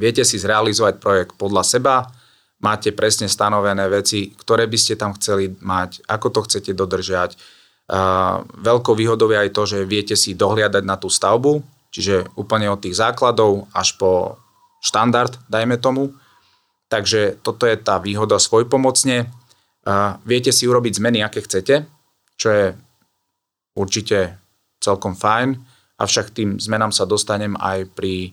Viete 0.01 0.25
si 0.25 0.41
zrealizovať 0.41 0.97
projekt 0.97 1.33
podľa 1.37 1.63
seba, 1.67 2.09
máte 2.65 2.95
presne 2.95 3.29
stanovené 3.29 3.91
veci, 3.93 4.33
ktoré 4.33 4.65
by 4.65 4.79
ste 4.81 4.97
tam 4.97 5.13
chceli 5.19 5.53
mať, 5.61 6.09
ako 6.09 6.27
to 6.33 6.41
chcete 6.49 6.73
dodržať. 6.73 7.37
Veľkou 8.57 8.97
výhodou 8.97 9.29
je 9.29 9.43
aj 9.45 9.51
to, 9.53 9.63
že 9.69 9.85
viete 9.85 10.17
si 10.17 10.33
dohliadať 10.33 10.81
na 10.87 10.97
tú 10.97 11.13
stavbu, 11.13 11.61
čiže 11.93 12.33
úplne 12.41 12.73
od 12.73 12.81
tých 12.81 12.97
základov 12.97 13.69
až 13.77 13.99
po 14.01 14.41
štandard, 14.81 15.37
dajme 15.53 15.77
tomu. 15.77 16.17
Takže 16.89 17.41
toto 17.45 17.69
je 17.69 17.77
tá 17.77 18.01
výhoda 18.01 18.41
svojpomocne. 18.41 19.29
Viete 20.25 20.53
si 20.55 20.65
urobiť 20.65 20.97
zmeny, 20.97 21.21
aké 21.21 21.45
chcete, 21.45 21.85
čo 22.41 22.49
je 22.49 22.67
určite 23.77 24.41
celkom 24.81 25.13
fajn, 25.13 25.61
avšak 26.01 26.33
tým 26.33 26.57
zmenám 26.57 26.93
sa 26.93 27.05
dostanem 27.05 27.53
aj 27.61 27.93
pri 27.93 28.33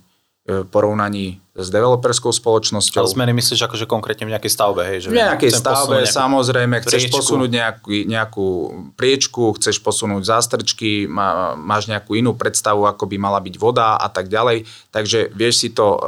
porovnaní 0.70 1.40
s 1.54 1.68
developerskou 1.70 2.32
spoločnosťou. 2.32 3.04
Ale 3.04 3.12
zmeny 3.12 3.34
myslíš 3.36 3.68
akože 3.68 3.86
konkrétne 3.86 4.26
v 4.26 4.34
nejakej 4.34 4.52
stavbe, 4.52 4.82
hej? 4.88 4.98
Že 5.06 5.08
v 5.12 5.20
nejakej 5.20 5.52
stavbe, 5.52 5.98
samozrejme, 6.08 6.82
priečku. 6.82 6.90
chceš 6.90 7.04
posunúť 7.12 7.50
nejakú, 7.52 7.90
nejakú 8.08 8.48
priečku, 8.96 9.54
chceš 9.60 9.84
posunúť 9.84 10.24
zástrčky, 10.26 11.06
má, 11.06 11.54
máš 11.60 11.92
nejakú 11.92 12.16
inú 12.16 12.34
predstavu, 12.34 12.88
ako 12.88 13.06
by 13.06 13.18
mala 13.20 13.40
byť 13.44 13.56
voda 13.60 14.00
a 14.00 14.08
tak 14.08 14.32
ďalej. 14.32 14.66
Takže 14.90 15.36
vieš 15.36 15.68
si 15.68 15.70
to 15.76 16.00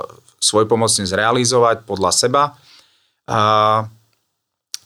svojpomocne 0.41 1.05
zrealizovať 1.05 1.86
podľa 1.86 2.12
seba. 2.15 2.43
A 3.29 3.39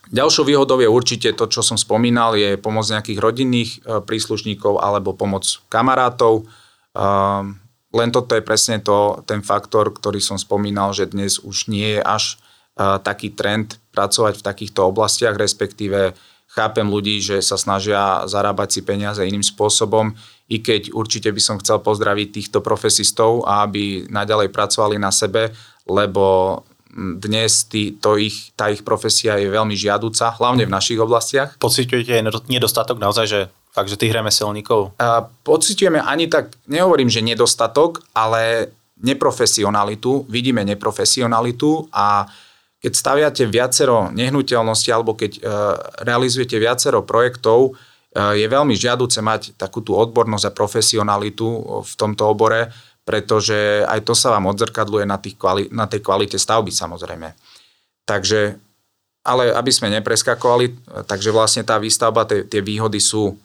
Ďalšou 0.05 0.45
výhodou 0.45 0.77
je 0.77 0.85
určite 0.85 1.33
to, 1.33 1.50
čo 1.50 1.65
som 1.65 1.81
spomínal, 1.81 2.38
je 2.38 2.62
pomoc 2.62 2.85
nejakých 2.85 3.17
rodinných 3.17 3.71
e, 3.81 4.05
príslušníkov 4.05 4.77
alebo 4.77 5.17
pomoc 5.17 5.50
kamarátov. 5.65 6.45
Ehm, 6.93 7.64
len 7.96 8.12
toto 8.12 8.36
je 8.36 8.44
presne 8.44 8.84
to, 8.84 9.24
ten 9.24 9.40
faktor, 9.40 9.96
ktorý 9.96 10.20
som 10.20 10.36
spomínal, 10.36 10.92
že 10.92 11.08
dnes 11.08 11.40
už 11.40 11.72
nie 11.72 11.96
je 11.96 12.02
až 12.04 12.36
e, 12.75 13.00
taký 13.00 13.32
trend 13.32 13.80
pracovať 13.96 14.44
v 14.44 14.46
takýchto 14.46 14.92
oblastiach, 14.92 15.40
respektíve 15.40 16.12
chápem 16.52 16.88
ľudí, 16.88 17.24
že 17.24 17.40
sa 17.40 17.56
snažia 17.56 18.28
zarábať 18.28 18.80
si 18.80 18.82
peniaze 18.84 19.24
iným 19.24 19.44
spôsobom, 19.44 20.12
i 20.52 20.60
keď 20.60 20.92
určite 20.92 21.32
by 21.32 21.42
som 21.42 21.60
chcel 21.64 21.80
pozdraviť 21.80 22.28
týchto 22.36 22.60
profesistov 22.60 23.48
aby 23.48 24.06
naďalej 24.12 24.52
pracovali 24.52 25.00
na 25.00 25.10
sebe, 25.10 25.56
lebo 25.88 26.62
dnes 26.96 27.68
tý, 27.68 28.00
to 28.00 28.16
ich, 28.16 28.56
tá 28.56 28.72
ich 28.72 28.80
profesia 28.80 29.36
je 29.36 29.52
veľmi 29.52 29.75
žiaduca, 29.75 30.32
hlavne 30.40 30.64
v 30.64 30.72
našich 30.72 30.96
oblastiach. 30.96 31.60
Pociťujete 31.60 32.24
nedostatok 32.48 33.04
naozaj, 33.04 33.25
že 33.28 33.40
fakt, 33.75 33.91
že 33.91 34.00
tých 34.00 34.15
remeselníkov? 34.15 34.96
A 34.96 35.27
pociťujeme 35.27 36.00
ani 36.00 36.32
tak, 36.32 36.55
nehovorím, 36.72 37.12
že 37.12 37.20
nedostatok, 37.20 38.08
ale 38.15 38.72
neprofesionalitu, 39.03 40.24
vidíme 40.32 40.63
neprofesionalitu 40.63 41.91
a 41.91 42.24
keď 42.79 42.94
staviate 42.96 43.44
viacero 43.50 44.08
nehnuteľností 44.15 44.94
alebo 44.94 45.17
keď 45.17 45.32
e, 45.36 45.41
realizujete 46.08 46.55
viacero 46.55 47.03
projektov, 47.03 47.75
e, 48.15 48.39
je 48.39 48.48
veľmi 48.48 48.72
žiaduce 48.77 49.20
mať 49.20 49.60
takú 49.60 49.84
tú 49.84 50.00
odbornosť 50.00 50.46
a 50.48 50.55
profesionalitu 50.55 51.48
v 51.84 51.94
tomto 52.00 52.32
obore, 52.32 52.72
pretože 53.03 53.84
aj 53.84 54.00
to 54.08 54.15
sa 54.15 54.32
vám 54.32 54.48
odzrkadluje 54.48 55.03
na, 55.03 55.20
tých 55.20 55.36
kvali- 55.36 55.70
na 55.75 55.89
tej 55.91 56.00
kvalite 56.00 56.39
stavby 56.39 56.72
samozrejme. 56.72 57.36
Takže, 58.08 58.55
ale 59.25 59.44
aby 59.51 59.72
sme 59.74 59.91
nepreskakovali, 60.00 60.77
takže 61.10 61.34
vlastne 61.34 61.65
tá 61.65 61.82
výstavba, 61.82 62.24
tie, 62.29 62.46
tie 62.46 62.62
výhody 62.62 63.01
sú 63.01 63.36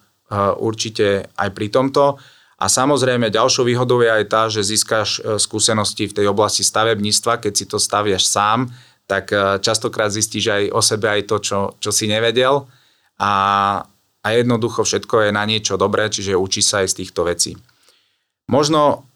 určite 0.62 1.26
aj 1.34 1.50
pri 1.50 1.66
tomto. 1.68 2.22
A 2.60 2.68
samozrejme 2.68 3.32
ďalšou 3.32 3.66
výhodou 3.66 4.04
je 4.04 4.10
aj 4.12 4.24
tá, 4.28 4.42
že 4.46 4.60
získaš 4.60 5.08
uh, 5.18 5.40
skúsenosti 5.40 6.06
v 6.06 6.16
tej 6.22 6.26
oblasti 6.28 6.60
stavebníctva, 6.60 7.40
keď 7.40 7.52
si 7.56 7.64
to 7.64 7.80
staviaš 7.80 8.28
sám, 8.28 8.68
tak 9.08 9.32
uh, 9.32 9.56
častokrát 9.58 10.12
zistíš 10.12 10.52
aj 10.52 10.62
o 10.68 10.80
sebe 10.84 11.08
aj 11.08 11.22
to, 11.24 11.36
čo, 11.40 11.58
čo 11.80 11.90
si 11.90 12.04
nevedel. 12.04 12.68
A, 13.16 13.32
a 14.20 14.28
jednoducho 14.36 14.84
všetko 14.84 15.28
je 15.28 15.30
na 15.32 15.44
niečo 15.48 15.80
dobré, 15.80 16.12
čiže 16.12 16.36
učí 16.36 16.60
sa 16.60 16.84
aj 16.84 16.92
z 16.92 16.98
týchto 17.04 17.24
vecí. 17.24 17.56
Možno 18.48 19.10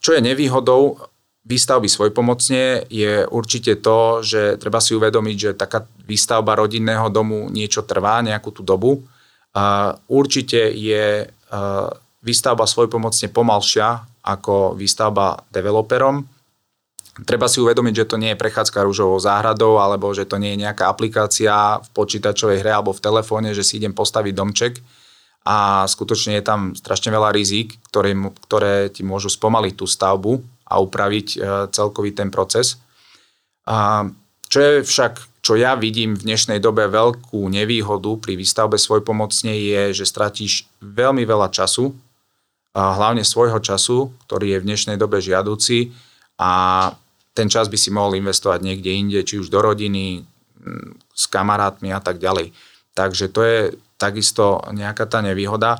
čo 0.00 0.10
je 0.14 0.20
nevýhodou 0.20 1.00
výstavby 1.44 1.88
svojpomocne 1.88 2.88
je 2.88 3.28
určite 3.28 3.76
to, 3.84 4.24
že 4.24 4.56
treba 4.56 4.80
si 4.80 4.96
uvedomiť, 4.96 5.36
že 5.36 5.60
taká 5.60 5.84
výstavba 6.08 6.56
rodinného 6.56 7.12
domu 7.12 7.52
niečo 7.52 7.84
trvá, 7.84 8.24
nejakú 8.24 8.48
tú 8.48 8.64
dobu. 8.64 9.04
Určite 10.10 10.60
je 10.74 11.30
výstavba 12.24 12.66
svojpomocne 12.66 13.30
pomalšia 13.30 14.02
ako 14.24 14.74
výstavba 14.74 15.44
developerom. 15.52 16.26
Treba 17.22 17.46
si 17.46 17.62
uvedomiť, 17.62 17.94
že 17.94 18.08
to 18.10 18.16
nie 18.18 18.34
je 18.34 18.40
prechádzka 18.42 18.82
rúžovou 18.82 19.22
záhradou, 19.22 19.78
alebo 19.78 20.10
že 20.10 20.26
to 20.26 20.34
nie 20.34 20.58
je 20.58 20.66
nejaká 20.66 20.90
aplikácia 20.90 21.78
v 21.78 21.88
počítačovej 21.94 22.58
hre 22.58 22.74
alebo 22.74 22.90
v 22.90 23.04
telefóne, 23.04 23.54
že 23.54 23.62
si 23.62 23.78
idem 23.78 23.94
postaviť 23.94 24.34
domček 24.34 24.82
a 25.44 25.84
skutočne 25.84 26.40
je 26.40 26.44
tam 26.44 26.72
strašne 26.72 27.12
veľa 27.12 27.30
rizík, 27.30 27.76
ktoré, 27.92 28.16
ktoré 28.48 28.88
ti 28.88 29.04
môžu 29.04 29.28
spomaliť 29.28 29.74
tú 29.76 29.84
stavbu 29.84 30.40
a 30.64 30.80
upraviť 30.80 31.28
e, 31.36 31.38
celkový 31.68 32.16
ten 32.16 32.32
proces. 32.32 32.80
A 33.68 34.08
čo 34.48 34.58
je 34.58 34.72
však, 34.82 35.20
čo 35.44 35.60
ja 35.60 35.76
vidím 35.76 36.16
v 36.16 36.24
dnešnej 36.24 36.56
dobe 36.56 36.88
veľkú 36.88 37.52
nevýhodu 37.52 38.16
pri 38.16 38.32
výstavbe 38.32 38.80
svojpomocne 38.80 39.52
je, 39.52 39.92
že 39.92 40.08
stratíš 40.08 40.64
veľmi 40.80 41.20
veľa 41.28 41.52
času, 41.52 41.92
hlavne 42.72 43.20
svojho 43.22 43.60
času, 43.60 44.08
ktorý 44.24 44.56
je 44.56 44.60
v 44.64 44.66
dnešnej 44.72 44.96
dobe 44.96 45.20
žiaduci 45.20 45.92
a 46.40 46.52
ten 47.36 47.52
čas 47.52 47.68
by 47.68 47.76
si 47.76 47.92
mohol 47.92 48.16
investovať 48.16 48.64
niekde 48.64 48.88
inde, 48.88 49.20
či 49.20 49.36
už 49.36 49.52
do 49.52 49.60
rodiny, 49.60 50.24
s 51.12 51.24
kamarátmi 51.28 51.92
a 51.92 52.00
tak 52.00 52.18
ďalej. 52.18 52.50
Takže 52.96 53.28
to 53.28 53.40
je 53.44 53.58
takisto 54.00 54.64
nejaká 54.72 55.04
tá 55.06 55.20
nevýhoda. 55.20 55.76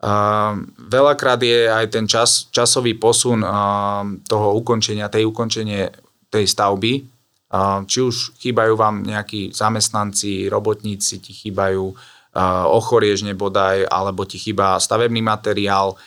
Uh, 0.00 0.64
veľakrát 0.88 1.40
je 1.44 1.68
aj 1.68 1.86
ten 1.92 2.06
čas, 2.08 2.48
časový 2.48 2.96
posun 2.96 3.44
uh, 3.44 4.06
toho 4.24 4.56
ukončenia, 4.56 5.12
tej 5.12 5.28
ukončenie 5.28 5.92
tej 6.32 6.44
stavby. 6.48 7.04
Uh, 7.50 7.82
či 7.84 7.98
už 8.00 8.38
chýbajú 8.38 8.78
vám 8.78 9.02
nejakí 9.02 9.50
zamestnanci, 9.50 10.46
robotníci, 10.46 11.18
ti 11.18 11.34
chýbajú 11.34 11.90
uh, 11.90 12.64
ochoriežne 12.70 13.34
bodaj, 13.34 13.84
alebo 13.90 14.22
ti 14.22 14.38
chýba 14.38 14.78
stavebný 14.78 15.18
materiál. 15.18 15.98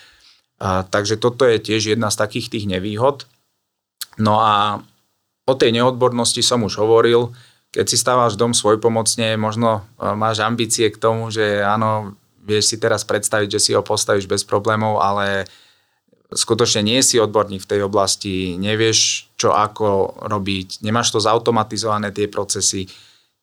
Uh, 0.57 0.87
takže 0.87 1.19
toto 1.19 1.43
je 1.43 1.59
tiež 1.59 1.99
jedna 1.99 2.07
z 2.07 2.19
takých 2.23 2.47
tých 2.47 2.65
nevýhod. 2.71 3.27
No 4.17 4.39
a 4.39 4.79
o 5.43 5.53
tej 5.53 5.75
neodbornosti 5.75 6.39
som 6.39 6.63
už 6.63 6.79
hovoril 6.79 7.35
keď 7.73 7.85
si 7.89 7.97
stávaš 7.97 8.37
dom 8.37 8.53
svojpomocne, 8.53 9.33
možno 9.33 9.81
máš 9.97 10.45
ambície 10.45 10.93
k 10.93 11.01
tomu, 11.01 11.33
že 11.33 11.65
áno, 11.65 12.13
vieš 12.45 12.69
si 12.69 12.77
teraz 12.77 13.01
predstaviť, 13.01 13.57
že 13.57 13.59
si 13.59 13.71
ho 13.73 13.81
postavíš 13.81 14.29
bez 14.29 14.45
problémov, 14.45 15.01
ale 15.01 15.49
skutočne 16.35 16.83
nie 16.85 16.99
si 17.05 17.21
odborník 17.21 17.63
v 17.63 17.69
tej 17.69 17.81
oblasti, 17.85 18.57
nevieš 18.57 19.29
čo 19.37 19.53
ako 19.53 20.19
robiť, 20.27 20.81
nemáš 20.85 21.13
to 21.13 21.19
zautomatizované 21.23 22.13
tie 22.13 22.29
procesy, 22.29 22.89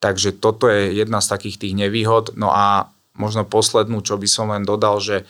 takže 0.03 0.37
toto 0.39 0.67
je 0.69 0.95
jedna 0.97 1.25
z 1.25 1.31
takých 1.31 1.57
tých 1.61 1.75
nevýhod. 1.75 2.35
No 2.35 2.51
a 2.51 2.91
možno 3.15 3.45
poslednú, 3.45 4.01
čo 4.01 4.17
by 4.17 4.29
som 4.29 4.51
len 4.51 4.65
dodal, 4.65 4.99
že 4.99 5.29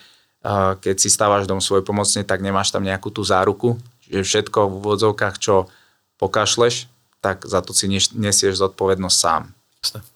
keď 0.81 0.97
si 0.97 1.13
stávaš 1.13 1.45
dom 1.45 1.61
svoj 1.61 1.85
pomocne, 1.85 2.25
tak 2.25 2.41
nemáš 2.41 2.73
tam 2.73 2.81
nejakú 2.81 3.13
tú 3.13 3.21
záruku, 3.21 3.77
že 4.09 4.25
všetko 4.25 4.59
v 4.67 4.77
úvodzovkách, 4.81 5.37
čo 5.37 5.69
pokašleš, 6.17 6.89
tak 7.21 7.45
za 7.45 7.61
to 7.61 7.77
si 7.77 7.85
nesieš 8.17 8.57
zodpovednosť 8.65 9.17
sám. 9.21 9.53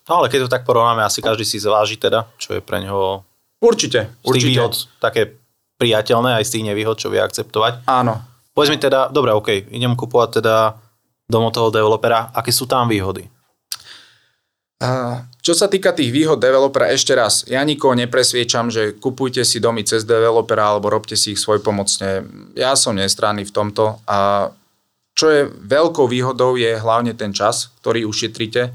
No 0.08 0.20
ale 0.20 0.32
keď 0.32 0.48
to 0.48 0.52
tak 0.52 0.64
porovnáme, 0.64 1.04
asi 1.04 1.20
každý 1.20 1.44
si 1.44 1.60
zváži 1.60 2.00
teda, 2.00 2.24
čo 2.40 2.56
je 2.56 2.60
pre 2.64 2.80
neho 2.80 3.24
určite, 3.60 4.08
z 4.08 4.12
tých 4.12 4.28
určite. 4.28 4.48
výhod 4.48 4.74
také 5.00 5.36
priateľné, 5.84 6.40
aj 6.40 6.48
z 6.48 6.52
tých 6.56 6.66
nevýhod, 6.72 6.96
čo 6.96 7.12
vie 7.12 7.20
akceptovať. 7.20 7.84
Áno. 7.84 8.24
Povedz 8.56 8.72
mi 8.72 8.80
teda, 8.80 9.12
dobre, 9.12 9.36
OK, 9.36 9.68
idem 9.68 9.92
kupovať 9.92 10.40
teda 10.40 10.80
dom 11.28 11.44
od 11.44 11.52
toho 11.52 11.68
developera, 11.68 12.32
aké 12.32 12.48
sú 12.48 12.64
tam 12.64 12.88
výhody? 12.88 13.28
Čo 15.44 15.52
sa 15.52 15.68
týka 15.68 15.92
tých 15.92 16.12
výhod 16.12 16.40
developera, 16.40 16.92
ešte 16.92 17.12
raz, 17.12 17.44
ja 17.44 17.60
nikoho 17.60 17.92
nepresviečam, 17.92 18.72
že 18.72 18.96
kupujte 18.96 19.44
si 19.44 19.60
domy 19.60 19.84
cez 19.84 20.08
developera 20.08 20.72
alebo 20.72 20.88
robte 20.88 21.16
si 21.16 21.36
ich 21.36 21.40
svoj 21.40 21.60
pomocne. 21.60 22.24
Ja 22.56 22.76
som 22.76 22.96
nestranný 22.96 23.44
v 23.48 23.52
tomto 23.52 24.00
a 24.08 24.48
čo 25.14 25.30
je 25.30 25.46
veľkou 25.46 26.10
výhodou 26.10 26.56
je 26.58 26.74
hlavne 26.74 27.14
ten 27.16 27.30
čas, 27.30 27.70
ktorý 27.80 28.08
ušetríte 28.08 28.72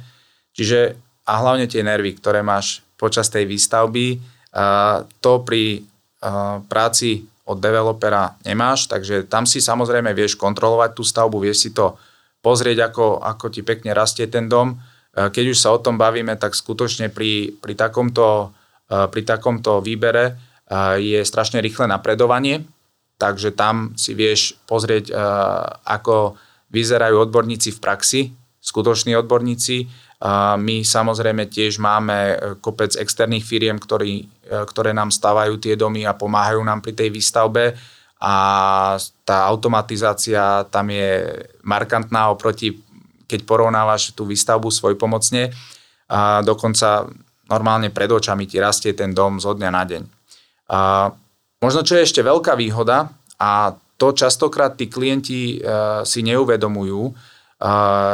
Čiže 0.60 0.98
a 1.30 1.34
hlavne 1.40 1.72
tie 1.72 1.86
nervy, 1.86 2.20
ktoré 2.20 2.44
máš 2.44 2.82
počas 3.00 3.32
tej 3.32 3.48
výstavby, 3.48 4.20
a 4.52 5.06
to 5.22 5.46
pri 5.46 5.88
práci 6.68 7.24
od 7.50 7.58
developera 7.58 8.38
nemáš, 8.46 8.86
takže 8.86 9.26
tam 9.26 9.50
si 9.50 9.58
samozrejme 9.64 10.14
vieš 10.14 10.38
kontrolovať 10.38 10.94
tú 10.94 11.02
stavbu, 11.02 11.42
vieš 11.42 11.66
si 11.66 11.70
to 11.74 11.98
pozrieť, 12.46 12.94
ako, 12.94 13.20
ako 13.20 13.46
ti 13.50 13.66
pekne 13.66 13.92
rastie 13.92 14.30
ten 14.30 14.46
dom. 14.46 14.78
Keď 15.16 15.46
už 15.52 15.58
sa 15.58 15.74
o 15.74 15.82
tom 15.82 15.98
bavíme, 15.98 16.38
tak 16.38 16.54
skutočne 16.54 17.10
pri, 17.10 17.58
pri, 17.58 17.74
takomto, 17.74 18.54
pri 18.88 19.22
takomto 19.26 19.82
výbere 19.82 20.38
je 21.02 21.20
strašne 21.26 21.58
rýchle 21.60 21.90
napredovanie, 21.90 22.64
takže 23.18 23.52
tam 23.58 23.98
si 23.98 24.14
vieš 24.14 24.56
pozrieť, 24.70 25.10
ako 25.84 26.38
vyzerajú 26.70 27.18
odborníci 27.18 27.74
v 27.74 27.80
praxi, 27.82 28.22
skutoční 28.62 29.18
odborníci, 29.18 29.90
my 30.60 30.84
samozrejme 30.84 31.48
tiež 31.48 31.80
máme 31.80 32.18
e, 32.20 32.36
kopec 32.60 32.92
externých 33.00 33.48
firiem, 33.48 33.80
ktorý, 33.80 34.28
e, 34.28 34.64
ktoré 34.68 34.92
nám 34.92 35.16
stavajú 35.16 35.56
tie 35.64 35.80
domy 35.80 36.04
a 36.04 36.12
pomáhajú 36.12 36.60
nám 36.60 36.84
pri 36.84 36.92
tej 36.92 37.08
výstavbe 37.08 37.80
a 38.20 38.36
tá 39.24 39.38
automatizácia 39.48 40.68
tam 40.68 40.92
je 40.92 41.24
markantná 41.64 42.36
oproti, 42.36 42.76
keď 43.32 43.48
porovnávaš 43.48 44.12
tú 44.12 44.28
výstavbu 44.28 44.68
svojpomocne 44.68 45.56
a 46.12 46.44
dokonca 46.44 47.08
normálne 47.48 47.88
pred 47.88 48.12
očami 48.12 48.44
ti 48.44 48.60
rastie 48.60 48.92
ten 48.92 49.16
dom 49.16 49.40
zo 49.40 49.56
dňa 49.56 49.70
na 49.72 49.84
deň. 49.88 50.04
A 50.68 51.08
možno 51.64 51.80
čo 51.88 51.96
je 51.96 52.04
ešte 52.04 52.20
veľká 52.20 52.60
výhoda 52.60 53.08
a 53.40 53.72
to 53.96 54.12
častokrát 54.12 54.76
tí 54.76 54.92
klienti 54.92 55.56
e, 55.56 56.04
si 56.04 56.28
neuvedomujú, 56.28 57.16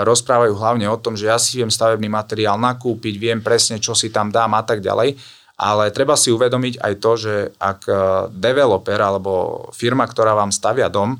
rozprávajú 0.05 0.57
hlavne 0.57 0.89
o 0.89 0.97
tom, 0.97 1.13
že 1.13 1.29
ja 1.29 1.37
si 1.37 1.61
viem 1.61 1.69
stavebný 1.69 2.09
materiál 2.09 2.57
nakúpiť, 2.57 3.13
viem 3.21 3.39
presne, 3.45 3.77
čo 3.77 3.93
si 3.93 4.09
tam 4.09 4.33
dám 4.33 4.57
a 4.57 4.65
tak 4.65 4.81
ďalej. 4.81 5.17
Ale 5.55 5.87
treba 5.95 6.19
si 6.19 6.33
uvedomiť 6.35 6.83
aj 6.83 6.93
to, 6.99 7.11
že 7.15 7.35
ak 7.55 7.79
e, 7.87 7.93
developer 8.27 8.99
alebo 8.99 9.63
firma, 9.71 10.03
ktorá 10.03 10.35
vám 10.35 10.51
stavia 10.51 10.91
dom, 10.91 11.15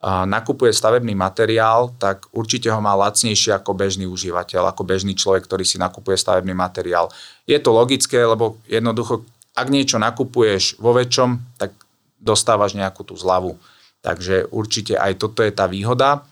nakupuje 0.00 0.72
stavebný 0.72 1.12
materiál, 1.12 1.92
tak 2.00 2.24
určite 2.32 2.72
ho 2.72 2.80
má 2.80 2.96
lacnejšie 2.96 3.52
ako 3.52 3.76
bežný 3.76 4.08
užívateľ, 4.08 4.72
ako 4.72 4.82
bežný 4.88 5.12
človek, 5.12 5.44
ktorý 5.44 5.64
si 5.68 5.76
nakupuje 5.76 6.16
stavebný 6.16 6.56
materiál. 6.56 7.12
Je 7.44 7.60
to 7.60 7.68
logické, 7.68 8.16
lebo 8.24 8.56
jednoducho, 8.64 9.28
ak 9.52 9.68
niečo 9.68 10.00
nakupuješ 10.00 10.80
vo 10.80 10.96
väčšom, 10.96 11.60
tak 11.60 11.76
dostávaš 12.16 12.72
nejakú 12.72 13.04
tú 13.04 13.12
zľavu. 13.12 13.60
Takže 14.00 14.48
určite 14.48 14.96
aj 14.96 15.20
toto 15.20 15.44
je 15.44 15.52
tá 15.52 15.68
výhoda. 15.68 16.24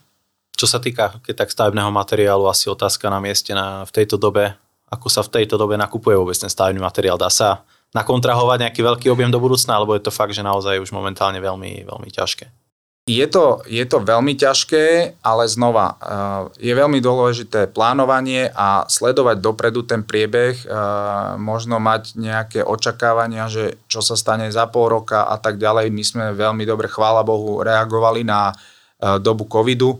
Čo 0.58 0.66
sa 0.66 0.82
týka 0.82 1.22
keď 1.22 1.46
tak 1.46 1.54
stavebného 1.54 1.94
materiálu, 1.94 2.50
asi 2.50 2.66
otázka 2.66 3.06
na 3.06 3.22
mieste 3.22 3.54
na, 3.54 3.86
v 3.86 3.94
tejto 3.94 4.18
dobe, 4.18 4.58
ako 4.90 5.06
sa 5.06 5.22
v 5.22 5.38
tejto 5.38 5.54
dobe 5.54 5.78
nakupuje 5.78 6.18
vôbec 6.18 6.34
ten 6.34 6.50
stavebný 6.50 6.82
materiál. 6.82 7.14
Dá 7.14 7.30
sa 7.30 7.62
nakontrahovať 7.94 8.66
nejaký 8.66 8.80
veľký 8.82 9.06
objem 9.14 9.30
do 9.30 9.38
budúcna, 9.38 9.78
alebo 9.78 9.94
je 9.94 10.02
to 10.02 10.12
fakt, 10.12 10.34
že 10.34 10.42
naozaj 10.42 10.82
už 10.82 10.90
momentálne 10.90 11.38
veľmi, 11.38 11.86
veľmi 11.86 12.10
ťažké? 12.10 12.50
Je 13.08 13.24
to, 13.24 13.64
je 13.64 13.80
to 13.88 14.04
veľmi 14.04 14.36
ťažké, 14.36 15.16
ale 15.24 15.48
znova, 15.48 15.96
eh, 15.96 16.68
je 16.68 16.72
veľmi 16.76 17.00
dôležité 17.00 17.72
plánovanie 17.72 18.52
a 18.52 18.84
sledovať 18.84 19.40
dopredu 19.40 19.80
ten 19.88 20.04
priebeh, 20.04 20.60
eh, 20.60 20.68
možno 21.40 21.80
mať 21.80 22.20
nejaké 22.20 22.60
očakávania, 22.60 23.48
že 23.48 23.80
čo 23.88 24.04
sa 24.04 24.12
stane 24.12 24.52
za 24.52 24.68
pol 24.68 24.92
roka 24.92 25.24
a 25.24 25.40
tak 25.40 25.56
ďalej. 25.56 25.88
My 25.88 26.04
sme 26.04 26.24
veľmi 26.36 26.68
dobre, 26.68 26.92
chvála 26.92 27.24
Bohu, 27.24 27.64
reagovali 27.64 28.28
na 28.28 28.52
eh, 28.52 29.16
dobu 29.16 29.48
covidu, 29.48 29.96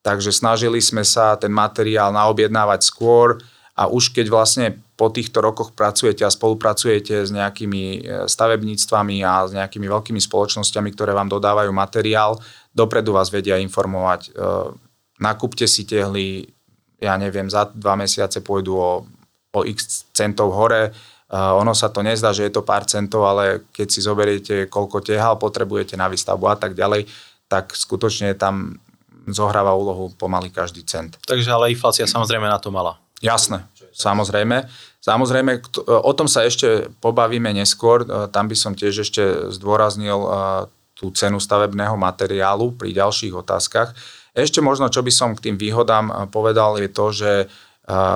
takže 0.00 0.32
snažili 0.32 0.80
sme 0.80 1.04
sa 1.04 1.36
ten 1.36 1.52
materiál 1.52 2.12
naobjednávať 2.12 2.80
skôr 2.84 3.40
a 3.80 3.88
už 3.88 4.12
keď 4.12 4.26
vlastne 4.28 4.66
po 5.00 5.08
týchto 5.08 5.40
rokoch 5.40 5.72
pracujete 5.72 6.20
a 6.20 6.28
spolupracujete 6.28 7.24
s 7.24 7.32
nejakými 7.32 7.84
e, 7.84 8.00
stavebníctvami 8.28 9.24
a 9.24 9.48
s 9.48 9.56
nejakými 9.56 9.88
veľkými 9.88 10.20
spoločnosťami, 10.20 10.92
ktoré 10.92 11.16
vám 11.16 11.32
dodávajú 11.32 11.72
materiál, 11.72 12.36
dopredu 12.76 13.16
vás 13.16 13.32
vedia 13.32 13.56
informovať. 13.56 14.28
E, 14.28 14.30
nakúpte 15.16 15.64
si 15.64 15.88
tehly, 15.88 16.52
ja 17.00 17.16
neviem, 17.16 17.48
za 17.48 17.72
dva 17.72 17.96
mesiace 17.96 18.44
pôjdu 18.44 18.76
o, 18.76 19.08
o 19.56 19.60
x 19.64 20.04
centov 20.12 20.52
hore, 20.52 20.82
e, 20.84 20.90
ono 21.32 21.72
sa 21.72 21.88
to 21.88 22.04
nezdá, 22.04 22.36
že 22.36 22.44
je 22.44 22.52
to 22.52 22.60
pár 22.60 22.84
centov, 22.84 23.24
ale 23.24 23.64
keď 23.72 23.88
si 23.88 24.04
zoberiete, 24.04 24.68
koľko 24.68 25.00
tehal 25.00 25.40
potrebujete 25.40 25.96
na 25.96 26.12
výstavbu 26.12 26.44
a 26.52 26.60
tak 26.60 26.76
ďalej, 26.76 27.08
tak 27.48 27.72
skutočne 27.72 28.36
tam 28.36 28.76
zohráva 29.32 29.74
úlohu 29.74 30.12
pomaly 30.16 30.50
každý 30.50 30.84
cent. 30.84 31.16
Takže 31.26 31.50
ale 31.50 31.72
inflácia 31.72 32.06
samozrejme 32.06 32.46
na 32.46 32.58
to 32.58 32.72
mala. 32.72 32.98
Jasné, 33.20 33.68
samozrejme. 33.92 34.64
Samozrejme, 35.00 35.64
o 35.88 36.12
tom 36.12 36.28
sa 36.28 36.44
ešte 36.44 36.92
pobavíme 37.00 37.48
neskôr. 37.56 38.04
E, 38.04 38.28
tam 38.28 38.52
by 38.52 38.56
som 38.56 38.76
tiež 38.76 39.08
ešte 39.08 39.52
zdôraznil 39.52 40.18
e, 40.20 40.28
tú 40.92 41.08
cenu 41.16 41.40
stavebného 41.40 41.96
materiálu 41.96 42.76
pri 42.76 42.92
ďalších 42.92 43.32
otázkach. 43.32 43.96
Ešte 44.36 44.60
možno, 44.60 44.92
čo 44.92 45.00
by 45.00 45.12
som 45.12 45.32
k 45.32 45.48
tým 45.48 45.56
výhodám 45.56 46.12
e, 46.12 46.12
povedal, 46.28 46.76
je 46.76 46.90
to, 46.92 47.06
že 47.12 47.32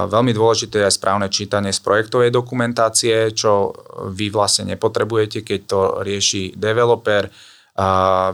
veľmi 0.07 0.31
dôležité 0.31 0.79
je 0.79 0.87
aj 0.87 0.97
správne 1.03 1.27
čítanie 1.27 1.75
z 1.75 1.83
projektovej 1.83 2.31
dokumentácie, 2.31 3.35
čo 3.35 3.75
vy 4.07 4.31
vlastne 4.31 4.71
nepotrebujete, 4.71 5.43
keď 5.43 5.61
to 5.67 5.81
rieši 5.99 6.55
developer 6.55 7.27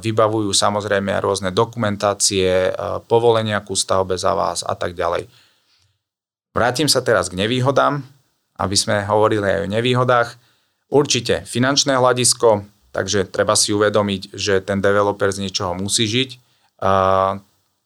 vybavujú 0.01 0.53
samozrejme 0.53 1.17
rôzne 1.25 1.49
dokumentácie, 1.49 2.77
povolenia 3.09 3.65
ku 3.65 3.73
stavbe 3.73 4.21
za 4.21 4.37
vás 4.37 4.61
a 4.61 4.77
tak 4.77 4.93
ďalej. 4.93 5.25
Vrátim 6.53 6.93
sa 6.93 7.01
teraz 7.01 7.33
k 7.33 7.41
nevýhodám, 7.41 8.05
aby 8.61 8.77
sme 8.77 9.07
hovorili 9.09 9.49
aj 9.49 9.61
o 9.65 9.73
nevýhodách. 9.73 10.29
Určite 10.93 11.49
finančné 11.49 11.97
hľadisko, 11.97 12.69
takže 12.93 13.25
treba 13.31 13.57
si 13.57 13.73
uvedomiť, 13.73 14.35
že 14.37 14.61
ten 14.61 14.83
developer 14.83 15.33
z 15.33 15.49
niečoho 15.49 15.73
musí 15.73 16.05
žiť. 16.05 16.31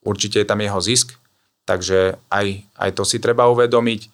Určite 0.03 0.43
je 0.43 0.49
tam 0.49 0.59
jeho 0.59 0.81
zisk, 0.83 1.15
takže 1.69 2.19
aj, 2.35 2.47
aj 2.75 2.91
to 2.99 3.05
si 3.07 3.23
treba 3.23 3.47
uvedomiť. 3.53 4.11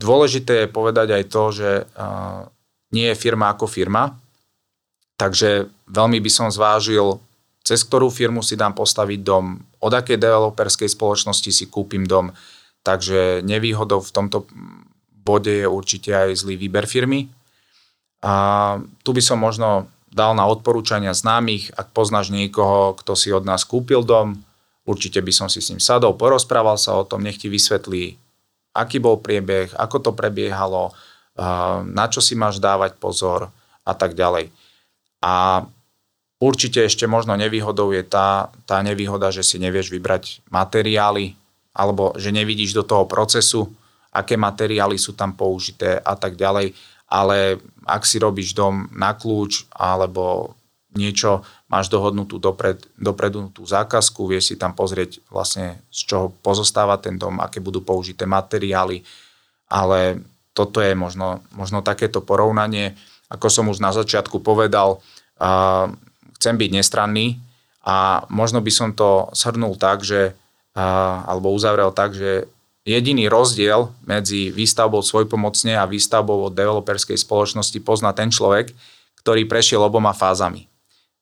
Dôležité 0.00 0.64
je 0.64 0.72
povedať 0.72 1.12
aj 1.12 1.24
to, 1.28 1.42
že 1.52 1.70
nie 2.96 3.10
je 3.12 3.20
firma 3.20 3.52
ako 3.52 3.68
firma, 3.68 4.16
Takže 5.20 5.68
veľmi 5.92 6.16
by 6.16 6.30
som 6.32 6.48
zvážil, 6.48 7.20
cez 7.60 7.84
ktorú 7.84 8.08
firmu 8.08 8.40
si 8.40 8.56
dám 8.56 8.72
postaviť 8.72 9.20
dom, 9.20 9.60
od 9.84 9.92
akej 9.92 10.16
developerskej 10.16 10.88
spoločnosti 10.88 11.52
si 11.52 11.68
kúpim 11.68 12.08
dom. 12.08 12.32
Takže 12.80 13.44
nevýhodou 13.44 14.00
v 14.00 14.14
tomto 14.16 14.48
bode 15.20 15.52
je 15.52 15.68
určite 15.68 16.08
aj 16.08 16.40
zlý 16.40 16.56
výber 16.56 16.88
firmy. 16.88 17.28
A 18.24 18.32
tu 19.04 19.12
by 19.12 19.20
som 19.20 19.36
možno 19.36 19.92
dal 20.08 20.32
na 20.32 20.48
odporúčania 20.48 21.12
známych, 21.12 21.76
ak 21.76 21.92
poznáš 21.92 22.32
niekoho, 22.32 22.96
kto 22.96 23.12
si 23.12 23.28
od 23.28 23.44
nás 23.44 23.68
kúpil 23.68 24.00
dom, 24.00 24.40
určite 24.88 25.20
by 25.20 25.32
som 25.32 25.52
si 25.52 25.60
s 25.60 25.68
ním 25.68 25.84
sadol, 25.84 26.16
porozprával 26.16 26.80
sa 26.80 26.96
o 26.96 27.04
tom, 27.04 27.20
nech 27.20 27.36
ti 27.36 27.52
vysvetlí, 27.52 28.16
aký 28.72 28.98
bol 28.98 29.20
priebeh, 29.20 29.76
ako 29.76 29.96
to 30.00 30.10
prebiehalo, 30.16 30.96
na 31.84 32.04
čo 32.08 32.24
si 32.24 32.34
máš 32.34 32.56
dávať 32.56 32.96
pozor 32.96 33.52
a 33.84 33.92
tak 33.92 34.16
ďalej. 34.16 34.50
A 35.20 35.64
určite 36.40 36.84
ešte 36.84 37.04
možno 37.04 37.36
nevýhodou 37.36 37.92
je 37.92 38.04
tá, 38.04 38.48
tá 38.64 38.80
nevýhoda, 38.80 39.28
že 39.28 39.44
si 39.44 39.60
nevieš 39.60 39.92
vybrať 39.92 40.44
materiály 40.48 41.36
alebo 41.76 42.16
že 42.18 42.34
nevidíš 42.34 42.74
do 42.74 42.82
toho 42.82 43.06
procesu, 43.06 43.70
aké 44.10 44.34
materiály 44.34 44.98
sú 44.98 45.14
tam 45.14 45.36
použité 45.38 46.00
a 46.02 46.18
tak 46.18 46.34
ďalej. 46.34 46.74
Ale 47.10 47.58
ak 47.86 48.02
si 48.06 48.18
robíš 48.18 48.54
dom 48.54 48.90
na 48.90 49.14
kľúč 49.14 49.70
alebo 49.74 50.54
niečo, 50.94 51.46
máš 51.70 51.86
dohodnutú 51.86 52.42
dopred, 52.42 52.82
dopredu 52.98 53.50
tú 53.54 53.62
zákazku, 53.62 54.26
vieš 54.26 54.54
si 54.54 54.56
tam 54.58 54.74
pozrieť 54.74 55.22
vlastne 55.30 55.78
z 55.90 56.00
čoho 56.10 56.26
pozostáva 56.42 56.98
ten 56.98 57.14
dom, 57.14 57.38
aké 57.38 57.62
budú 57.62 57.86
použité 57.86 58.26
materiály, 58.26 59.06
ale 59.70 60.18
toto 60.50 60.82
je 60.82 60.98
možno, 60.98 61.46
možno 61.54 61.78
takéto 61.86 62.26
porovnanie 62.26 62.98
ako 63.30 63.46
som 63.46 63.70
už 63.70 63.78
na 63.78 63.94
začiatku 63.94 64.42
povedal, 64.42 64.98
chcem 66.36 66.54
byť 66.58 66.70
nestranný 66.74 67.38
a 67.86 68.26
možno 68.28 68.60
by 68.60 68.72
som 68.74 68.90
to 68.92 69.30
shrnul 69.32 69.78
tak, 69.78 70.02
že, 70.04 70.34
alebo 70.76 71.54
uzavrel 71.54 71.94
tak, 71.94 72.12
že 72.12 72.50
jediný 72.84 73.30
rozdiel 73.30 73.92
medzi 74.04 74.50
výstavbou 74.50 75.00
svojpomocne 75.00 75.78
a 75.78 75.88
výstavbou 75.88 76.50
od 76.50 76.56
developerskej 76.56 77.16
spoločnosti 77.16 77.78
pozná 77.80 78.10
ten 78.10 78.28
človek, 78.28 78.74
ktorý 79.22 79.46
prešiel 79.46 79.80
oboma 79.84 80.12
fázami. 80.12 80.66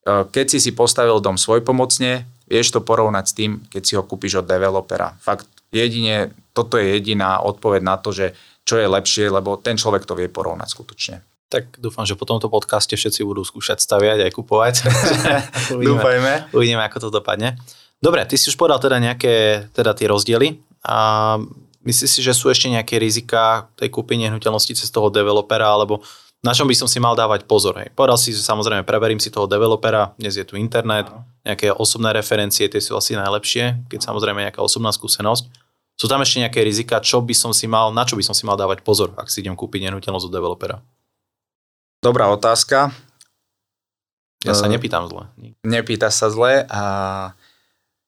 Keď 0.09 0.47
si 0.57 0.59
si 0.64 0.71
postavil 0.73 1.21
dom 1.21 1.37
svojpomocne, 1.37 2.25
vieš 2.49 2.73
to 2.73 2.81
porovnať 2.81 3.25
s 3.29 3.37
tým, 3.37 3.61
keď 3.68 3.83
si 3.85 3.92
ho 3.99 4.07
kúpiš 4.07 4.40
od 4.40 4.49
developera. 4.49 5.12
Fakt 5.21 5.51
jedine, 5.68 6.33
toto 6.57 6.81
je 6.81 6.97
jediná 6.97 7.44
odpoveď 7.44 7.83
na 7.85 8.01
to, 8.01 8.14
že 8.14 8.33
čo 8.64 8.81
je 8.81 8.88
lepšie, 8.88 9.29
lebo 9.29 9.61
ten 9.61 9.77
človek 9.77 10.09
to 10.09 10.16
vie 10.16 10.33
porovnať 10.33 10.68
skutočne. 10.73 11.16
Tak 11.48 11.80
dúfam, 11.80 12.04
že 12.04 12.12
po 12.12 12.28
tomto 12.28 12.52
podcaste 12.52 12.92
všetci 12.92 13.24
budú 13.24 13.40
skúšať 13.40 13.80
staviať 13.80 14.28
aj 14.28 14.32
kupovať. 14.37 14.74
uvidíme, 15.74 15.96
Dúfajme. 15.96 16.32
Uvidíme, 16.52 16.82
ako 16.84 17.08
to 17.08 17.08
dopadne. 17.08 17.56
Dobre, 17.98 18.22
ty 18.28 18.37
si 18.37 18.52
už 18.52 18.61
povedal 18.61 18.78
teda 18.78 19.00
nejaké 19.00 19.66
teda 19.72 19.96
tie 19.96 20.12
rozdiely. 20.12 20.61
A 20.84 21.40
myslíš 21.88 22.11
si, 22.11 22.20
že 22.20 22.37
sú 22.37 22.52
ešte 22.52 22.68
nejaké 22.68 23.00
rizika 23.00 23.72
tej 23.80 23.88
kúpy 23.88 24.20
nehnuteľnosti 24.20 24.76
cez 24.76 24.88
toho 24.92 25.08
developera, 25.08 25.72
alebo 25.72 26.04
na 26.44 26.54
čom 26.54 26.70
by 26.70 26.76
som 26.76 26.87
si 26.87 27.02
mal 27.02 27.18
dávať 27.18 27.50
pozor? 27.50 27.80
Hej. 27.82 27.90
Povedal 27.96 28.20
si, 28.20 28.30
že 28.30 28.44
samozrejme 28.44 28.87
preverím 28.87 29.18
si 29.18 29.32
toho 29.32 29.50
developera, 29.50 30.14
dnes 30.20 30.38
je 30.38 30.46
tu 30.46 30.54
internet, 30.54 31.11
nejaké 31.42 31.74
osobné 31.74 32.14
referencie, 32.14 32.70
tie 32.70 32.78
sú 32.78 32.94
asi 32.94 33.18
najlepšie, 33.18 33.90
keď 33.90 34.04
samozrejme 34.04 34.46
nejaká 34.46 34.62
osobná 34.62 34.94
skúsenosť. 34.94 35.50
Sú 35.98 36.06
tam 36.06 36.22
ešte 36.22 36.38
nejaké 36.38 36.62
rizika, 36.62 37.02
čo 37.02 37.18
by 37.18 37.34
som 37.34 37.50
si 37.50 37.66
mal, 37.66 37.90
na 37.90 38.06
čo 38.06 38.14
by 38.14 38.22
som 38.22 38.37
si 38.37 38.46
mal 38.46 38.54
dávať 38.54 38.87
pozor, 38.87 39.11
ak 39.18 39.26
si 39.26 39.42
idem 39.42 39.58
kúpiť 39.58 39.90
nehnuteľnosť 39.90 40.30
od 40.30 40.34
developera? 40.37 40.78
Dobrá 41.98 42.30
otázka. 42.30 42.94
Ja 44.46 44.54
sa 44.54 44.70
eh, 44.70 44.78
nepýtam 44.78 45.11
zle. 45.11 45.26
Nepýtaš 45.66 46.14
sa 46.14 46.28
zle 46.30 46.62
a 46.70 46.82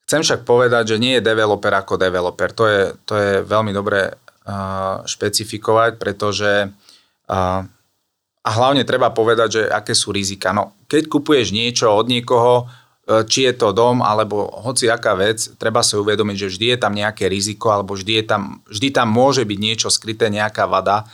chcem 0.07 0.23
však 0.23 0.47
povedať, 0.47 0.95
že 0.95 1.03
nie 1.03 1.19
je 1.19 1.27
developer 1.27 1.75
ako 1.75 1.99
developer. 1.99 2.55
To 2.55 2.65
je, 2.71 2.83
to 3.03 3.15
je 3.19 3.33
veľmi 3.43 3.75
dobre 3.75 4.15
uh, 4.15 5.03
špecifikovať, 5.03 5.99
pretože 5.99 6.71
uh, 6.71 7.63
a 8.41 8.51
hlavne 8.57 8.87
treba 8.87 9.11
povedať, 9.11 9.49
že 9.51 9.63
aké 9.67 9.93
sú 9.93 10.15
rizika. 10.15 10.55
No, 10.55 10.79
keď 10.87 11.11
kupuješ 11.11 11.53
niečo 11.53 11.93
od 11.93 12.09
niekoho, 12.09 12.71
či 13.27 13.51
je 13.51 13.55
to 13.59 13.75
dom 13.75 14.01
alebo 14.01 14.49
hoci 14.65 14.87
aká 14.87 15.19
vec, 15.19 15.43
treba 15.59 15.83
sa 15.83 15.99
uvedomiť, 15.99 16.37
že 16.47 16.51
vždy 16.55 16.67
je 16.73 16.79
tam 16.79 16.95
nejaké 16.95 17.27
riziko 17.27 17.75
alebo 17.75 17.99
vždy, 17.99 18.23
je 18.23 18.25
tam, 18.25 18.43
vždy 18.71 18.89
tam 18.95 19.11
môže 19.11 19.43
byť 19.43 19.59
niečo 19.59 19.89
skryté, 19.91 20.31
nejaká 20.31 20.65
vada 20.71 21.05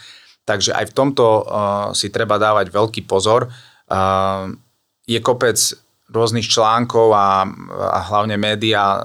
Takže 0.46 0.70
aj 0.78 0.94
v 0.94 0.96
tomto 0.96 1.26
uh, 1.26 1.42
si 1.90 2.06
treba 2.14 2.38
dávať 2.38 2.70
veľký 2.70 3.02
pozor. 3.11 3.50
Uh, 3.90 4.54
je 5.02 5.18
kopec 5.18 5.59
rôznych 6.06 6.46
článkov 6.46 7.11
a, 7.11 7.42
a 7.90 7.98
hlavne 8.06 8.38
médiá 8.38 8.85
uh, 8.94 9.00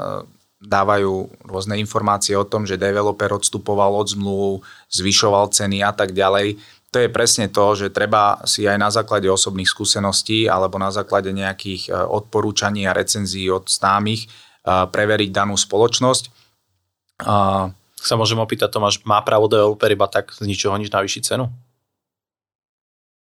dávajú 0.61 1.33
rôzne 1.49 1.81
informácie 1.81 2.37
o 2.37 2.45
tom, 2.45 2.69
že 2.69 2.77
developer 2.77 3.33
odstupoval 3.33 3.97
od 3.97 4.13
zmluv, 4.13 4.61
zvyšoval 4.93 5.49
ceny 5.49 5.81
a 5.81 5.89
tak 5.89 6.13
ďalej. 6.13 6.61
To 6.93 7.01
je 7.01 7.09
presne 7.09 7.49
to, 7.49 7.73
že 7.73 7.89
treba 7.89 8.37
si 8.45 8.69
aj 8.69 8.77
na 8.77 8.93
základe 8.93 9.25
osobných 9.25 9.65
skúseností 9.65 10.45
alebo 10.45 10.77
na 10.77 10.93
základe 10.93 11.33
nejakých 11.33 11.89
uh, 11.89 12.05
odporúčaní 12.05 12.85
a 12.85 12.93
recenzií 12.93 13.49
od 13.49 13.65
známych 13.65 14.29
uh, 14.29 14.85
preveriť 14.85 15.33
danú 15.33 15.57
spoločnosť. 15.57 16.37
Sa 18.01 18.17
môžem 18.17 18.41
opýtať, 18.41 18.73
Tomáš, 18.73 19.05
má 19.05 19.21
právo 19.21 19.45
developer 19.45 19.85
iba 19.93 20.09
tak 20.09 20.33
z 20.33 20.49
ničoho 20.49 20.73
nič 20.81 20.89
navýšiť 20.89 21.21
cenu? 21.21 21.53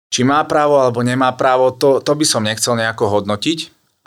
Či 0.10 0.25
má 0.25 0.41
právo 0.49 0.82
alebo 0.82 1.06
nemá 1.06 1.30
právo, 1.38 1.69
to, 1.69 2.01
to 2.01 2.12
by 2.17 2.25
som 2.25 2.41
nechcel 2.41 2.73
nejako 2.73 3.21
hodnotiť, 3.21 3.60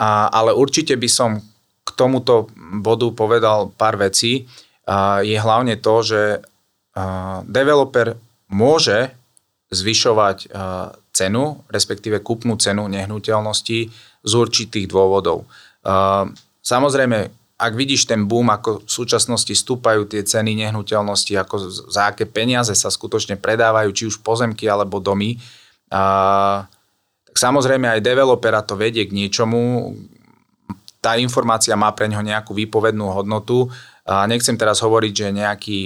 a, 0.03 0.27
ale 0.27 0.51
určite 0.51 0.99
by 0.99 1.07
som 1.07 1.39
k 1.87 1.89
tomuto 1.95 2.51
bodu 2.83 3.07
povedal 3.15 3.71
pár 3.71 3.95
vecí. 3.95 4.51
A, 4.83 5.23
je 5.23 5.39
hlavne 5.39 5.79
to, 5.79 5.95
že 6.03 6.21
a, 6.93 7.41
developer 7.47 8.19
môže 8.51 9.15
zvyšovať 9.69 10.49
cenu, 11.13 11.61
respektíve 11.69 12.25
kúpnu 12.25 12.57
cenu 12.57 12.89
nehnuteľnosti 12.89 13.79
z 14.25 14.31
určitých 14.33 14.89
dôvodov. 14.89 15.45
Samozrejme, 16.65 17.29
ak 17.59 17.73
vidíš 17.75 18.07
ten 18.07 18.23
boom, 18.23 18.47
ako 18.47 18.87
v 18.87 18.91
súčasnosti 18.91 19.51
stúpajú 19.51 20.07
tie 20.07 20.23
ceny 20.23 20.55
nehnuteľnosti, 20.63 21.33
ako 21.35 21.55
za 21.91 22.15
aké 22.15 22.23
peniaze 22.23 22.71
sa 22.71 22.87
skutočne 22.87 23.35
predávajú, 23.35 23.91
či 23.91 24.03
už 24.07 24.23
pozemky 24.23 24.63
alebo 24.71 25.03
domy, 25.03 25.35
a, 25.91 26.63
tak 27.27 27.35
samozrejme 27.35 27.99
aj 27.99 27.99
developera 27.99 28.63
to 28.63 28.79
vedie 28.79 29.03
k 29.03 29.11
niečomu, 29.11 29.91
tá 30.99 31.15
informácia 31.15 31.75
má 31.79 31.91
pre 31.95 32.11
neho 32.11 32.19
nejakú 32.19 32.51
výpovednú 32.51 33.07
hodnotu. 33.11 33.71
A 34.03 34.27
nechcem 34.27 34.59
teraz 34.59 34.83
hovoriť, 34.83 35.13
že 35.15 35.27
nejakí 35.31 35.79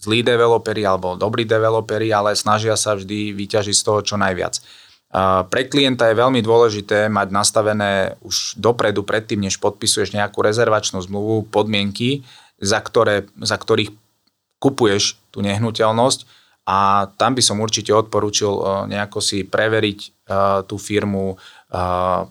zlí 0.00 0.24
developeri 0.24 0.86
alebo 0.88 1.12
dobrí 1.12 1.44
developeri, 1.44 2.08
ale 2.08 2.32
snažia 2.32 2.72
sa 2.72 2.96
vždy 2.96 3.36
vyťažiť 3.36 3.76
z 3.76 3.84
toho 3.84 4.00
čo 4.00 4.16
najviac. 4.16 4.56
Pre 5.10 5.62
klienta 5.66 6.06
je 6.06 6.20
veľmi 6.22 6.38
dôležité 6.38 7.10
mať 7.10 7.34
nastavené 7.34 8.14
už 8.22 8.54
dopredu, 8.54 9.02
predtým, 9.02 9.42
než 9.42 9.58
podpisuješ 9.58 10.14
nejakú 10.14 10.38
rezervačnú 10.38 11.02
zmluvu, 11.02 11.50
podmienky, 11.50 12.22
za, 12.62 12.78
ktoré, 12.78 13.26
za 13.42 13.58
ktorých 13.58 13.90
kupuješ 14.62 15.18
tú 15.34 15.42
nehnuteľnosť 15.42 16.40
a 16.70 17.10
tam 17.18 17.34
by 17.34 17.42
som 17.42 17.58
určite 17.58 17.90
odporúčil 17.90 18.52
e, 18.52 18.62
nejako 18.94 19.18
si 19.18 19.42
preveriť 19.42 19.98
e, 19.98 20.08
tú 20.70 20.76
firmu, 20.78 21.34
e, 21.34 21.36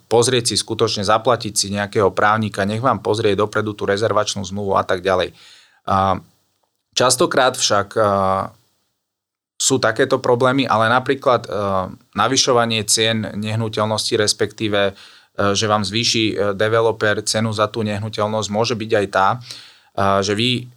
pozrieť 0.08 0.54
si 0.54 0.56
skutočne, 0.56 1.04
zaplatiť 1.04 1.54
si 1.58 1.68
nejakého 1.74 2.14
právnika, 2.16 2.64
nech 2.64 2.80
vám 2.80 3.04
pozrie 3.04 3.36
dopredu 3.36 3.76
tú 3.76 3.84
rezervačnú 3.84 4.46
zmluvu 4.46 4.80
a 4.80 4.84
tak 4.88 5.02
ďalej. 5.02 5.34
Častokrát 6.94 7.58
však 7.58 7.98
sú 9.60 9.76
takéto 9.84 10.24
problémy, 10.24 10.64
ale 10.64 10.88
napríklad 10.88 11.44
e, 11.44 11.50
navyšovanie 12.16 12.88
cien 12.88 13.28
nehnuteľnosti, 13.36 14.16
respektíve, 14.16 14.82
e, 14.90 14.94
že 15.52 15.68
vám 15.68 15.84
zvýši 15.84 16.24
e, 16.32 16.34
developer 16.56 17.20
cenu 17.28 17.52
za 17.52 17.68
tú 17.68 17.84
nehnuteľnosť, 17.84 18.48
môže 18.48 18.80
byť 18.80 18.92
aj 18.96 19.08
tá, 19.12 19.28
že 20.24 20.32
vy 20.32 20.72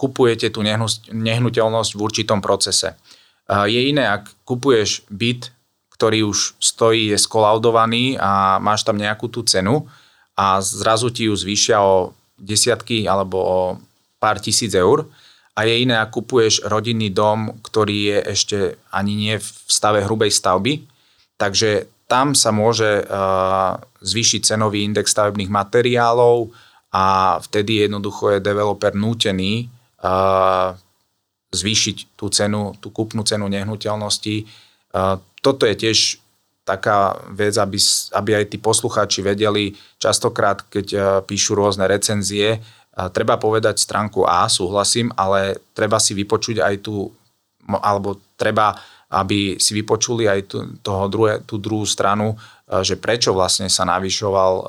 kupujete 0.00 0.48
tú 0.48 0.64
nehnuteľnosť 1.12 1.90
v 1.92 2.00
určitom 2.00 2.40
procese. 2.40 2.96
Je 3.68 3.92
iné, 3.92 4.08
ak 4.08 4.32
kupuješ 4.48 5.04
byt, 5.12 5.52
ktorý 5.92 6.32
už 6.32 6.56
stojí, 6.56 7.12
je 7.12 7.18
skolaudovaný 7.20 8.16
a 8.16 8.56
máš 8.56 8.88
tam 8.88 8.96
nejakú 8.96 9.28
tú 9.28 9.44
cenu 9.44 9.84
a 10.32 10.64
zrazu 10.64 11.12
ti 11.12 11.28
ju 11.28 11.36
zvýšia 11.36 11.84
o 11.84 12.16
desiatky 12.40 13.04
alebo 13.04 13.36
o 13.36 13.58
pár 14.16 14.40
tisíc 14.40 14.72
eur, 14.72 15.04
a 15.58 15.66
je 15.66 15.74
iné, 15.82 15.98
ak 15.98 16.14
kupuješ 16.14 16.70
rodinný 16.70 17.10
dom, 17.10 17.58
ktorý 17.66 18.14
je 18.14 18.18
ešte 18.30 18.58
ani 18.94 19.18
nie 19.18 19.34
v 19.42 19.48
stave 19.66 20.06
hrubej 20.06 20.30
stavby. 20.30 20.86
Takže 21.34 21.90
tam 22.06 22.38
sa 22.38 22.54
môže 22.54 23.02
uh, 23.02 23.74
zvýšiť 23.98 24.54
cenový 24.54 24.86
index 24.86 25.10
stavebných 25.10 25.50
materiálov 25.50 26.54
a 26.94 27.36
vtedy 27.42 27.82
jednoducho 27.82 28.38
je 28.38 28.46
developer 28.46 28.94
nútený 28.94 29.66
uh, 29.98 30.78
zvýšiť 31.50 32.14
tú 32.14 32.30
cenu, 32.30 32.78
tú 32.78 32.94
kúpnu 32.94 33.26
cenu 33.26 33.50
nehnuteľnosti. 33.50 34.46
Uh, 34.94 35.18
toto 35.42 35.66
je 35.66 35.74
tiež 35.74 36.22
taká 36.62 37.18
vec, 37.34 37.58
aby, 37.58 37.82
aby 38.14 38.30
aj 38.38 38.44
tí 38.54 38.62
poslucháči 38.62 39.26
vedeli, 39.26 39.74
častokrát, 39.96 40.68
keď 40.68 40.86
píšu 41.24 41.56
rôzne 41.56 41.88
recenzie, 41.88 42.60
treba 43.14 43.38
povedať 43.38 43.78
stránku 43.78 44.26
A, 44.26 44.50
súhlasím, 44.50 45.14
ale 45.14 45.62
treba 45.70 46.02
si 46.02 46.18
vypočuť 46.18 46.58
aj 46.58 46.74
tú, 46.82 47.14
alebo 47.70 48.18
treba, 48.34 48.74
aby 49.14 49.54
si 49.62 49.78
vypočuli 49.78 50.26
aj 50.26 50.40
tú, 50.50 50.58
toho 50.82 51.06
druhé, 51.06 51.38
tú 51.46 51.62
druhú 51.62 51.86
stranu, 51.86 52.34
e, 52.34 52.82
že 52.82 52.98
prečo 52.98 53.30
vlastne 53.30 53.70
sa 53.70 53.86
navyšoval 53.86 54.52
e, 54.58 54.64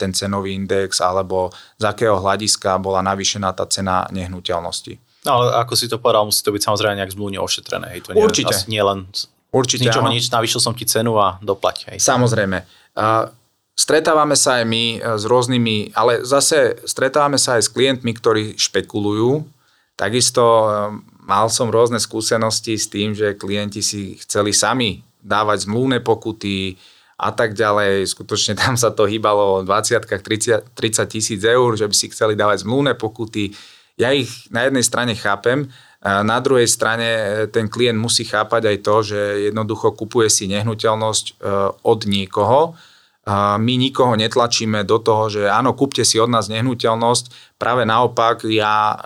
ten 0.00 0.16
cenový 0.16 0.56
index, 0.56 1.04
alebo 1.04 1.52
z 1.76 1.84
akého 1.84 2.16
hľadiska 2.16 2.80
bola 2.80 3.04
navýšená 3.04 3.52
tá 3.52 3.68
cena 3.68 4.08
nehnuteľnosti. 4.08 4.96
No 5.28 5.38
ale 5.38 5.54
ako 5.60 5.72
si 5.76 5.86
to 5.86 6.00
povedal, 6.00 6.26
musí 6.26 6.40
to 6.42 6.50
byť 6.50 6.62
samozrejme 6.66 6.98
nejak 6.98 7.14
zmluvne 7.14 7.38
ošetrené. 7.38 7.86
Hej, 7.94 8.00
to 8.08 8.16
nie, 8.16 8.24
Určite. 8.24 8.54
Nie 8.66 8.82
len 8.82 9.06
Určite, 9.52 9.84
z 9.84 9.92
ničoho 9.92 10.08
nič, 10.08 10.32
navýšil 10.32 10.60
som 10.64 10.72
ti 10.72 10.88
cenu 10.88 11.14
a 11.20 11.36
doplať. 11.44 11.92
Hej. 11.92 11.98
Samozrejme. 12.00 12.64
Uh, 12.96 13.28
Stretávame 13.82 14.38
sa 14.38 14.62
aj 14.62 14.64
my 14.70 14.84
e, 14.94 14.98
s 15.18 15.26
rôznymi, 15.26 15.98
ale 15.98 16.22
zase 16.22 16.78
stretávame 16.86 17.34
sa 17.34 17.58
aj 17.58 17.66
s 17.66 17.72
klientmi, 17.74 18.14
ktorí 18.14 18.54
špekulujú. 18.54 19.42
Takisto 19.98 20.44
e, 20.46 20.66
mal 21.26 21.50
som 21.50 21.66
rôzne 21.66 21.98
skúsenosti 21.98 22.78
s 22.78 22.86
tým, 22.86 23.10
že 23.10 23.34
klienti 23.34 23.82
si 23.82 24.14
chceli 24.22 24.54
sami 24.54 25.02
dávať 25.18 25.66
zmluvné 25.66 25.98
pokuty 25.98 26.78
a 27.18 27.34
tak 27.34 27.58
ďalej. 27.58 28.06
Skutočne 28.06 28.54
tam 28.54 28.78
sa 28.78 28.94
to 28.94 29.02
hýbalo 29.10 29.58
o 29.58 29.64
20 29.66 29.98
30 29.98 30.62
tisíc 31.10 31.42
eur, 31.42 31.74
že 31.74 31.90
by 31.90 31.94
si 31.98 32.06
chceli 32.14 32.38
dávať 32.38 32.62
zmluvné 32.62 32.94
pokuty. 32.94 33.50
Ja 33.98 34.14
ich 34.14 34.46
na 34.54 34.62
jednej 34.62 34.86
strane 34.86 35.18
chápem, 35.18 35.66
Na 36.02 36.42
druhej 36.42 36.66
strane 36.66 37.46
ten 37.54 37.70
klient 37.70 37.94
musí 37.94 38.26
chápať 38.26 38.74
aj 38.74 38.78
to, 38.82 38.96
že 39.06 39.20
jednoducho 39.54 39.94
kupuje 39.94 40.26
si 40.26 40.50
nehnuteľnosť 40.50 41.38
od 41.86 42.00
niekoho, 42.10 42.74
my 43.30 43.74
nikoho 43.78 44.18
netlačíme 44.18 44.82
do 44.82 44.98
toho, 44.98 45.30
že 45.30 45.46
áno, 45.46 45.78
kúpte 45.78 46.02
si 46.02 46.18
od 46.18 46.26
nás 46.26 46.50
nehnuteľnosť. 46.50 47.54
Práve 47.54 47.86
naopak, 47.86 48.42
ja, 48.50 48.98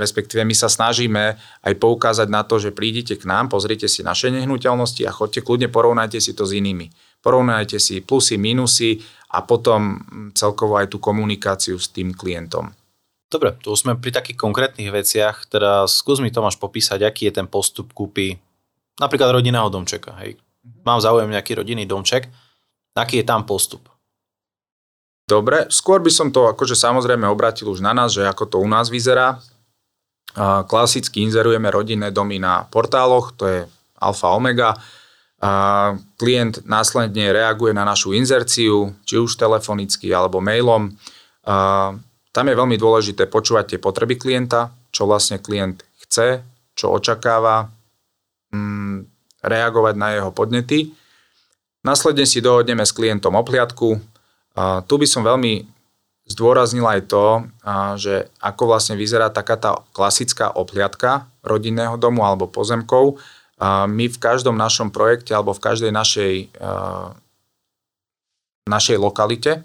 respektíve 0.00 0.40
my 0.40 0.56
sa 0.56 0.72
snažíme 0.72 1.36
aj 1.60 1.74
poukázať 1.76 2.32
na 2.32 2.48
to, 2.48 2.56
že 2.56 2.72
prídite 2.72 3.20
k 3.20 3.28
nám, 3.28 3.52
pozrite 3.52 3.84
si 3.84 4.00
naše 4.00 4.32
nehnuteľnosti 4.32 5.04
a 5.04 5.12
chodte 5.12 5.44
kľudne, 5.44 5.68
porovnajte 5.68 6.16
si 6.16 6.32
to 6.32 6.48
s 6.48 6.56
inými. 6.56 6.88
Porovnajte 7.20 7.76
si 7.76 8.00
plusy, 8.00 8.40
minusy 8.40 9.04
a 9.36 9.44
potom 9.44 10.00
celkovo 10.32 10.80
aj 10.80 10.88
tú 10.88 10.96
komunikáciu 10.96 11.76
s 11.76 11.92
tým 11.92 12.16
klientom. 12.16 12.72
Dobre, 13.28 13.52
tu 13.60 13.76
sme 13.76 14.00
pri 14.00 14.16
takých 14.16 14.40
konkrétnych 14.40 14.88
veciach, 14.88 15.52
teda 15.52 15.84
skús 15.84 16.24
mi 16.24 16.32
Tomáš 16.32 16.56
popísať, 16.56 17.04
aký 17.04 17.28
je 17.28 17.36
ten 17.36 17.44
postup 17.44 17.92
kúpy 17.92 18.40
napríklad 18.96 19.36
rodinného 19.36 19.68
domčeka. 19.68 20.16
Hej. 20.24 20.40
Mám 20.88 21.04
záujem 21.04 21.28
nejaký 21.28 21.60
rodinný 21.60 21.84
domček, 21.84 22.32
Aký 22.98 23.22
je 23.22 23.26
tam 23.26 23.46
postup? 23.46 23.86
Dobre, 25.28 25.68
skôr 25.70 26.00
by 26.00 26.10
som 26.10 26.32
to 26.32 26.48
akože 26.50 26.72
samozrejme 26.72 27.28
obratil 27.28 27.68
už 27.70 27.84
na 27.84 27.92
nás, 27.92 28.16
že 28.16 28.24
ako 28.24 28.44
to 28.48 28.56
u 28.58 28.66
nás 28.66 28.88
vyzerá. 28.88 29.38
Klasicky 30.66 31.20
inzerujeme 31.22 31.68
rodinné 31.68 32.08
domy 32.08 32.40
na 32.40 32.64
portáloch, 32.66 33.36
to 33.36 33.44
je 33.44 33.58
alfa 34.00 34.32
omega. 34.32 34.72
Klient 36.16 36.64
následne 36.64 37.30
reaguje 37.30 37.76
na 37.76 37.84
našu 37.84 38.16
inzerciu, 38.16 38.96
či 39.04 39.20
už 39.20 39.36
telefonicky 39.36 40.08
alebo 40.08 40.40
mailom. 40.40 40.96
Tam 42.32 42.44
je 42.48 42.54
veľmi 42.56 42.80
dôležité 42.80 43.28
počúvať 43.28 43.76
tie 43.76 43.78
potreby 43.78 44.16
klienta, 44.16 44.72
čo 44.88 45.04
vlastne 45.04 45.36
klient 45.38 45.84
chce, 46.08 46.40
čo 46.72 46.88
očakáva, 46.88 47.68
mm, 48.48 48.96
reagovať 49.44 49.94
na 49.96 50.08
jeho 50.16 50.30
podnety 50.32 50.88
Následne 51.86 52.26
si 52.26 52.42
dohodneme 52.42 52.82
s 52.82 52.92
klientom 52.92 53.38
opliadku. 53.38 54.02
A 54.58 54.82
tu 54.82 54.98
by 54.98 55.06
som 55.06 55.22
veľmi 55.22 55.62
zdôraznil 56.28 56.84
aj 56.84 57.00
to, 57.08 57.26
že 57.96 58.28
ako 58.42 58.76
vlastne 58.76 59.00
vyzerá 59.00 59.32
taká 59.32 59.56
tá 59.56 59.80
klasická 59.96 60.52
opliadka 60.52 61.24
rodinného 61.40 61.96
domu 61.96 62.20
alebo 62.20 62.44
pozemkov. 62.50 63.16
My 63.88 64.06
v 64.12 64.18
každom 64.20 64.52
našom 64.54 64.92
projekte 64.92 65.32
alebo 65.32 65.56
v 65.56 65.64
každej 65.64 65.88
našej, 65.88 66.34
našej 68.68 68.98
lokalite 69.00 69.64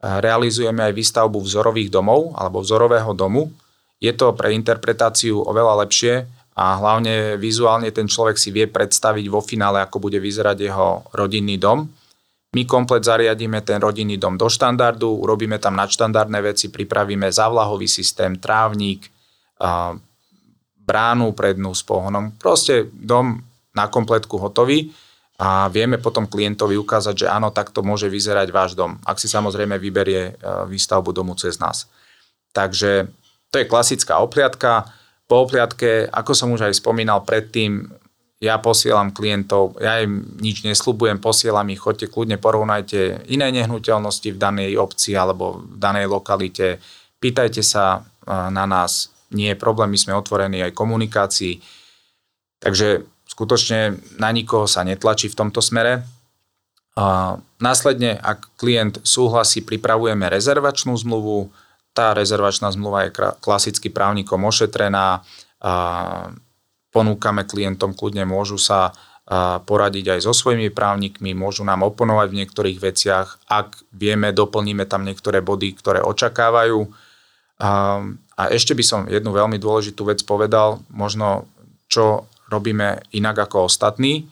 realizujeme 0.00 0.88
aj 0.88 0.96
výstavbu 0.96 1.44
vzorových 1.44 1.92
domov 1.92 2.32
alebo 2.32 2.64
vzorového 2.64 3.12
domu. 3.12 3.52
Je 4.00 4.16
to 4.16 4.32
pre 4.32 4.56
interpretáciu 4.56 5.44
oveľa 5.44 5.84
lepšie, 5.84 6.24
a 6.60 6.76
hlavne 6.76 7.40
vizuálne 7.40 7.88
ten 7.88 8.04
človek 8.04 8.36
si 8.36 8.52
vie 8.52 8.68
predstaviť 8.68 9.32
vo 9.32 9.40
finále, 9.40 9.80
ako 9.80 9.96
bude 9.96 10.20
vyzerať 10.20 10.68
jeho 10.68 11.08
rodinný 11.16 11.56
dom. 11.56 11.88
My 12.52 12.68
komplet 12.68 13.00
zariadíme 13.00 13.64
ten 13.64 13.80
rodinný 13.80 14.20
dom 14.20 14.36
do 14.36 14.44
štandardu, 14.44 15.08
urobíme 15.08 15.56
tam 15.56 15.78
nadštandardné 15.80 16.38
veci, 16.44 16.68
pripravíme 16.68 17.32
závlahový 17.32 17.88
systém, 17.88 18.36
trávnik, 18.36 19.08
bránu 20.84 21.32
prednú 21.32 21.72
s 21.72 21.80
pohonom. 21.80 22.36
Proste 22.36 22.92
dom 22.92 23.40
na 23.72 23.86
kompletku 23.88 24.36
hotový 24.36 24.92
a 25.40 25.70
vieme 25.72 25.96
potom 25.96 26.28
klientovi 26.28 26.76
ukázať, 26.76 27.24
že 27.24 27.26
áno, 27.30 27.54
takto 27.54 27.80
môže 27.80 28.10
vyzerať 28.12 28.52
váš 28.52 28.76
dom, 28.76 29.00
ak 29.06 29.16
si 29.16 29.30
samozrejme 29.30 29.80
vyberie 29.80 30.36
výstavbu 30.68 31.14
domu 31.16 31.32
cez 31.40 31.56
nás. 31.56 31.88
Takže 32.52 33.08
to 33.48 33.56
je 33.62 33.70
klasická 33.70 34.20
opliadka 34.20 34.90
po 35.30 35.46
opliadke, 35.46 36.10
ako 36.10 36.34
som 36.34 36.50
už 36.50 36.66
aj 36.66 36.82
spomínal 36.82 37.22
predtým, 37.22 37.86
ja 38.42 38.58
posielam 38.58 39.14
klientov, 39.14 39.78
ja 39.78 40.02
im 40.02 40.26
nič 40.42 40.66
nesľubujem, 40.66 41.22
posielam 41.22 41.70
ich, 41.70 41.78
chodte 41.78 42.10
kľudne, 42.10 42.40
porovnajte 42.40 43.30
iné 43.30 43.52
nehnuteľnosti 43.54 44.26
v 44.34 44.40
danej 44.40 44.74
obci 44.80 45.14
alebo 45.14 45.62
v 45.62 45.76
danej 45.78 46.10
lokalite, 46.10 46.82
pýtajte 47.22 47.62
sa 47.62 48.02
na 48.26 48.64
nás, 48.66 49.12
nie 49.30 49.54
je 49.54 49.60
problém, 49.60 49.92
my 49.92 49.98
sme 50.00 50.18
otvorení 50.18 50.66
aj 50.66 50.74
komunikácii. 50.74 51.62
Takže 52.58 53.06
skutočne 53.30 54.00
na 54.18 54.34
nikoho 54.34 54.66
sa 54.66 54.82
netlačí 54.82 55.30
v 55.30 55.38
tomto 55.38 55.62
smere. 55.62 56.02
A 56.98 57.38
následne, 57.62 58.18
ak 58.18 58.56
klient 58.58 58.98
súhlasí, 59.06 59.62
pripravujeme 59.62 60.26
rezervačnú 60.26 60.96
zmluvu, 60.98 61.52
tá 61.90 62.14
rezervačná 62.14 62.70
zmluva 62.70 63.06
je 63.06 63.14
klasicky 63.42 63.90
právnikom 63.90 64.40
ošetrená. 64.46 65.26
Ponúkame 66.90 67.42
klientom, 67.46 67.94
kľudne 67.94 68.26
môžu 68.26 68.58
sa 68.58 68.94
poradiť 69.62 70.18
aj 70.18 70.20
so 70.26 70.34
svojimi 70.34 70.74
právnikmi, 70.74 71.38
môžu 71.38 71.62
nám 71.62 71.86
oponovať 71.86 72.34
v 72.34 72.38
niektorých 72.42 72.78
veciach. 72.82 73.28
Ak 73.46 73.78
vieme, 73.94 74.34
doplníme 74.34 74.90
tam 74.90 75.06
niektoré 75.06 75.38
body, 75.38 75.78
ktoré 75.78 76.02
očakávajú. 76.02 76.90
A 78.34 78.42
ešte 78.50 78.74
by 78.74 78.82
som 78.82 79.00
jednu 79.06 79.30
veľmi 79.30 79.54
dôležitú 79.60 80.02
vec 80.10 80.26
povedal, 80.26 80.82
možno 80.90 81.46
čo 81.86 82.26
robíme 82.50 83.06
inak 83.14 83.46
ako 83.46 83.70
ostatní. 83.70 84.26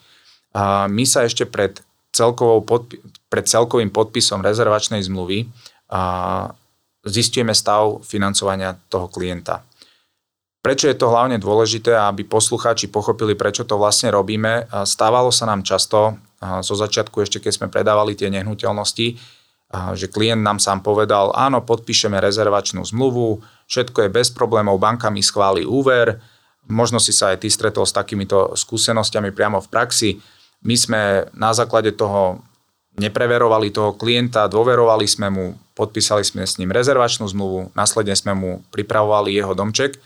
My 0.90 1.04
sa 1.06 1.22
ešte 1.22 1.46
pred, 1.46 1.78
celkovou 2.10 2.66
podpi- 2.66 2.98
pred 3.30 3.46
celkovým 3.46 3.94
podpisom 3.94 4.42
rezervačnej 4.42 5.04
zmluvy 5.06 5.46
zistujeme 7.08 7.56
stav 7.56 8.04
financovania 8.04 8.76
toho 8.92 9.08
klienta. 9.08 9.64
Prečo 10.58 10.90
je 10.90 10.98
to 10.98 11.08
hlavne 11.08 11.40
dôležité, 11.40 11.96
aby 11.96 12.26
poslucháči 12.28 12.92
pochopili, 12.92 13.38
prečo 13.38 13.64
to 13.64 13.80
vlastne 13.80 14.12
robíme? 14.12 14.68
Stávalo 14.84 15.32
sa 15.32 15.48
nám 15.48 15.64
často, 15.64 16.20
zo 16.38 16.74
začiatku 16.76 17.24
ešte 17.24 17.40
keď 17.40 17.52
sme 17.54 17.72
predávali 17.72 18.18
tie 18.18 18.28
nehnuteľnosti, 18.28 19.06
že 19.68 20.06
klient 20.08 20.40
nám 20.40 20.58
sám 20.58 20.80
povedal, 20.80 21.30
áno, 21.36 21.60
podpíšeme 21.62 22.16
rezervačnú 22.18 22.82
zmluvu, 22.84 23.40
všetko 23.68 24.08
je 24.08 24.14
bez 24.14 24.28
problémov, 24.32 24.80
banka 24.80 25.12
mi 25.12 25.20
schváli 25.20 25.62
úver, 25.64 26.18
možno 26.68 27.00
si 27.00 27.12
sa 27.12 27.32
aj 27.32 27.44
ty 27.44 27.48
stretol 27.48 27.84
s 27.84 27.92
takýmito 27.92 28.56
skúsenostiami 28.56 29.32
priamo 29.32 29.60
v 29.60 29.68
praxi. 29.68 30.10
My 30.64 30.74
sme 30.74 31.00
na 31.38 31.54
základe 31.54 31.94
toho 31.94 32.42
nepreverovali 32.98 33.70
toho 33.70 33.94
klienta, 33.94 34.50
dôverovali 34.50 35.06
sme 35.06 35.30
mu, 35.30 35.44
podpísali 35.72 36.26
sme 36.26 36.42
s 36.44 36.58
ním 36.58 36.74
rezervačnú 36.74 37.30
zmluvu, 37.30 37.72
následne 37.72 38.14
sme 38.18 38.34
mu 38.34 38.50
pripravovali 38.74 39.34
jeho 39.38 39.54
domček 39.54 39.96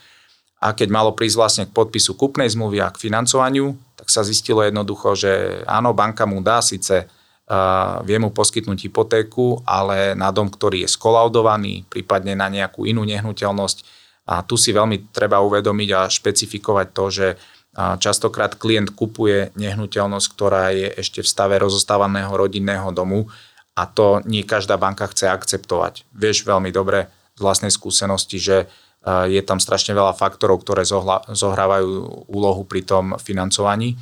a 0.63 0.71
keď 0.71 0.89
malo 0.95 1.11
prísť 1.11 1.37
vlastne 1.37 1.65
k 1.67 1.75
podpisu 1.75 2.15
kupnej 2.15 2.47
zmluvy 2.47 2.79
a 2.79 2.95
k 2.95 3.11
financovaniu, 3.11 3.75
tak 3.99 4.07
sa 4.07 4.23
zistilo 4.23 4.63
jednoducho, 4.63 5.19
že 5.19 5.65
áno, 5.67 5.91
banka 5.91 6.23
mu 6.23 6.39
dá 6.39 6.63
síce 6.63 7.03
uh, 7.03 7.99
vie 8.07 8.23
mu 8.23 8.31
poskytnúť 8.31 8.87
hypotéku, 8.87 9.59
ale 9.67 10.15
na 10.15 10.31
dom, 10.31 10.47
ktorý 10.47 10.87
je 10.87 10.95
skolaudovaný, 10.95 11.83
prípadne 11.91 12.39
na 12.39 12.47
nejakú 12.47 12.87
inú 12.87 13.03
nehnuteľnosť. 13.03 14.05
A 14.23 14.47
tu 14.47 14.55
si 14.55 14.71
veľmi 14.71 15.11
treba 15.11 15.43
uvedomiť 15.43 15.89
a 15.99 16.07
špecifikovať 16.07 16.87
to, 16.95 17.05
že 17.11 17.27
Častokrát 17.73 18.53
klient 18.61 18.93
kupuje 18.93 19.49
nehnuteľnosť, 19.57 20.27
ktorá 20.37 20.77
je 20.77 20.93
ešte 20.93 21.25
v 21.25 21.31
stave 21.33 21.57
rozostávaného 21.57 22.29
rodinného 22.29 22.93
domu 22.93 23.33
a 23.73 23.89
to 23.89 24.21
nie 24.29 24.45
každá 24.45 24.77
banka 24.77 25.09
chce 25.09 25.33
akceptovať. 25.33 26.05
Vieš 26.13 26.45
veľmi 26.45 26.69
dobre 26.69 27.09
z 27.33 27.41
vlastnej 27.41 27.73
skúsenosti, 27.73 28.37
že 28.37 28.69
je 29.09 29.43
tam 29.43 29.57
strašne 29.57 29.97
veľa 29.97 30.13
faktorov, 30.13 30.61
ktoré 30.63 30.85
zohrávajú 31.33 31.89
úlohu 32.29 32.63
pri 32.69 32.85
tom 32.85 33.17
financovaní. 33.17 33.97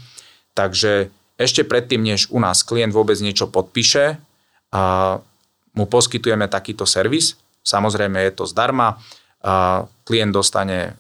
Takže 0.53 1.09
ešte 1.39 1.63
predtým, 1.63 2.03
než 2.03 2.29
u 2.29 2.43
nás 2.43 2.67
klient 2.67 2.91
vôbec 2.91 3.17
niečo 3.23 3.49
podpíše, 3.49 4.19
mu 5.71 5.85
poskytujeme 5.87 6.51
takýto 6.51 6.85
servis. 6.91 7.39
Samozrejme 7.63 8.19
je 8.29 8.33
to 8.35 8.45
zdarma. 8.51 8.99
Klient 10.05 10.35
dostane 10.35 10.99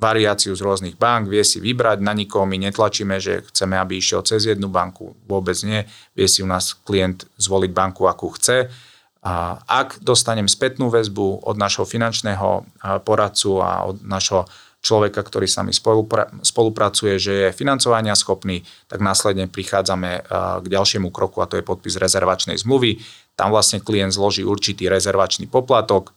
variáciu 0.00 0.56
z 0.56 0.64
rôznych 0.64 0.96
bank, 0.96 1.28
vie 1.28 1.44
si 1.44 1.60
vybrať, 1.60 2.00
na 2.00 2.16
nikoho 2.16 2.48
my 2.48 2.56
netlačíme, 2.56 3.20
že 3.20 3.44
chceme, 3.52 3.76
aby 3.76 4.00
išiel 4.00 4.24
cez 4.24 4.48
jednu 4.48 4.72
banku, 4.72 5.12
vôbec 5.28 5.60
nie, 5.62 5.84
vie 6.16 6.24
si 6.24 6.40
u 6.40 6.48
nás 6.48 6.72
klient 6.72 7.28
zvoliť 7.36 7.70
banku, 7.70 8.08
akú 8.08 8.32
chce. 8.32 8.72
A 9.20 9.60
ak 9.68 10.00
dostanem 10.00 10.48
spätnú 10.48 10.88
väzbu 10.88 11.44
od 11.44 11.60
našho 11.60 11.84
finančného 11.84 12.64
poradcu 13.04 13.60
a 13.60 13.84
od 13.84 14.00
našho 14.00 14.48
človeka, 14.80 15.20
ktorý 15.20 15.44
sa 15.44 15.60
mi 15.60 15.76
spolupra- 15.76 16.32
spolupracuje, 16.40 17.20
že 17.20 17.32
je 17.36 17.48
financovania 17.52 18.16
schopný, 18.16 18.64
tak 18.88 19.04
následne 19.04 19.44
prichádzame 19.44 20.24
k 20.64 20.66
ďalšiemu 20.66 21.12
kroku 21.12 21.44
a 21.44 21.48
to 21.52 21.60
je 21.60 21.68
podpis 21.68 22.00
rezervačnej 22.00 22.56
zmluvy. 22.56 22.96
Tam 23.36 23.52
vlastne 23.52 23.84
klient 23.84 24.16
zloží 24.16 24.40
určitý 24.40 24.88
rezervačný 24.88 25.52
poplatok 25.52 26.16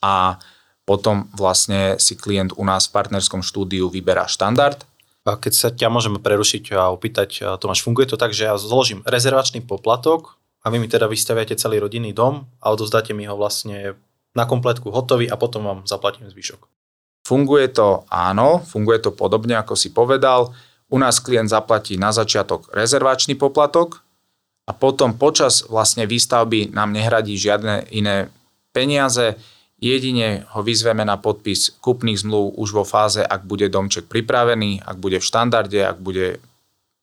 a 0.00 0.40
potom 0.84 1.32
vlastne 1.32 1.96
si 1.96 2.16
klient 2.16 2.52
u 2.56 2.64
nás 2.64 2.88
v 2.88 2.94
partnerskom 2.96 3.40
štúdiu 3.40 3.88
vyberá 3.88 4.28
štandard. 4.28 4.84
A 5.24 5.40
keď 5.40 5.52
sa 5.56 5.68
ťa 5.72 5.88
môžeme 5.88 6.20
prerušiť 6.20 6.76
a 6.76 6.92
opýtať, 6.92 7.56
Tomáš, 7.56 7.80
funguje 7.80 8.04
to 8.04 8.20
tak, 8.20 8.36
že 8.36 8.44
ja 8.44 8.60
zložím 8.60 9.00
rezervačný 9.08 9.64
poplatok 9.64 10.36
a 10.60 10.68
vy 10.68 10.76
mi 10.76 10.88
teda 10.88 11.08
vystaviate 11.08 11.56
celý 11.56 11.80
rodinný 11.80 12.12
dom 12.12 12.44
a 12.60 12.68
odozdáte 12.68 13.16
mi 13.16 13.24
ho 13.24 13.32
vlastne 13.32 13.96
na 14.36 14.44
kompletku 14.44 14.92
hotový 14.92 15.32
a 15.32 15.40
potom 15.40 15.64
vám 15.64 15.80
zaplatím 15.88 16.28
zvyšok. 16.28 16.68
Funguje 17.24 17.72
to 17.72 18.04
áno, 18.12 18.60
funguje 18.60 19.00
to 19.00 19.16
podobne, 19.16 19.56
ako 19.56 19.72
si 19.72 19.96
povedal. 19.96 20.52
U 20.92 21.00
nás 21.00 21.24
klient 21.24 21.48
zaplatí 21.48 21.96
na 21.96 22.12
začiatok 22.12 22.68
rezervačný 22.76 23.32
poplatok 23.40 24.04
a 24.68 24.76
potom 24.76 25.16
počas 25.16 25.64
vlastne 25.64 26.04
výstavby 26.04 26.76
nám 26.76 26.92
nehradí 26.92 27.40
žiadne 27.40 27.88
iné 27.96 28.28
peniaze. 28.76 29.40
Jedine 29.82 30.46
ho 30.54 30.62
vyzveme 30.62 31.02
na 31.02 31.18
podpis 31.18 31.74
kúpnych 31.82 32.22
zmluv 32.22 32.54
už 32.56 32.70
vo 32.72 32.84
fáze, 32.86 33.20
ak 33.20 33.42
bude 33.44 33.66
domček 33.68 34.06
pripravený, 34.06 34.80
ak 34.80 34.96
bude 34.96 35.18
v 35.18 35.26
štandarde, 35.26 35.80
ak 35.82 35.98
bude 35.98 36.26
e, 36.34 36.38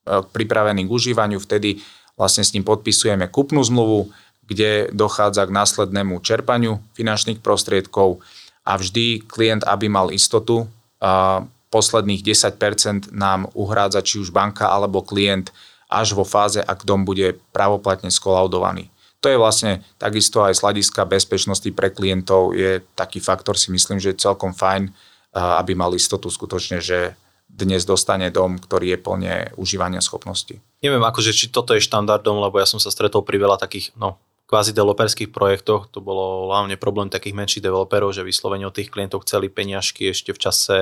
pripravený 0.08 0.88
k 0.88 0.94
užívaniu, 0.94 1.38
vtedy 1.38 1.78
vlastne 2.16 2.42
s 2.42 2.52
ním 2.56 2.64
podpisujeme 2.64 3.28
kúpnu 3.28 3.60
zmluvu, 3.62 4.08
kde 4.44 4.92
dochádza 4.92 5.46
k 5.46 5.54
následnému 5.54 6.20
čerpaniu 6.20 6.82
finančných 6.96 7.40
prostriedkov 7.40 8.20
a 8.66 8.76
vždy 8.76 9.24
klient, 9.24 9.62
aby 9.64 9.86
mal 9.88 10.12
istotu, 10.12 10.68
a 11.02 11.42
posledných 11.72 12.20
10% 12.20 13.10
nám 13.16 13.48
uhrádza 13.56 14.04
či 14.04 14.20
už 14.20 14.28
banka 14.28 14.68
alebo 14.68 15.00
klient 15.00 15.48
až 15.88 16.12
vo 16.12 16.22
fáze, 16.22 16.60
ak 16.60 16.84
dom 16.84 17.08
bude 17.08 17.40
pravoplatne 17.56 18.12
skolaudovaný. 18.12 18.91
To 19.22 19.30
je 19.30 19.38
vlastne 19.38 19.86
takisto 20.02 20.42
aj 20.42 20.58
z 20.58 20.62
hľadiska 20.66 21.06
bezpečnosti 21.06 21.70
pre 21.70 21.94
klientov 21.94 22.58
je 22.58 22.82
taký 22.98 23.22
faktor, 23.22 23.54
si 23.54 23.70
myslím, 23.70 24.02
že 24.02 24.12
je 24.12 24.22
celkom 24.26 24.50
fajn, 24.50 24.90
aby 25.32 25.72
mal 25.78 25.94
istotu 25.94 26.26
skutočne, 26.26 26.82
že 26.82 27.14
dnes 27.46 27.86
dostane 27.86 28.32
dom, 28.34 28.58
ktorý 28.58 28.96
je 28.96 28.98
plne 28.98 29.34
užívania 29.54 30.02
schopnosti. 30.02 30.58
Neviem, 30.82 31.04
akože 31.04 31.30
či 31.36 31.54
toto 31.54 31.76
je 31.76 31.84
štandardom, 31.84 32.42
lebo 32.42 32.58
ja 32.58 32.66
som 32.66 32.82
sa 32.82 32.90
stretol 32.90 33.22
pri 33.22 33.38
veľa 33.38 33.62
takých, 33.62 33.94
no 33.94 34.18
kvázi 34.50 34.76
developerských 34.76 35.32
projektoch, 35.32 35.88
to 35.88 36.04
bolo 36.04 36.52
hlavne 36.52 36.76
problém 36.76 37.08
takých 37.08 37.32
menších 37.32 37.64
developerov, 37.64 38.12
že 38.12 38.26
vyslovene 38.26 38.68
od 38.68 38.76
tých 38.76 38.92
klientov 38.92 39.24
chceli 39.24 39.48
peňažky 39.48 40.12
ešte 40.12 40.36
v 40.36 40.42
čase 40.42 40.76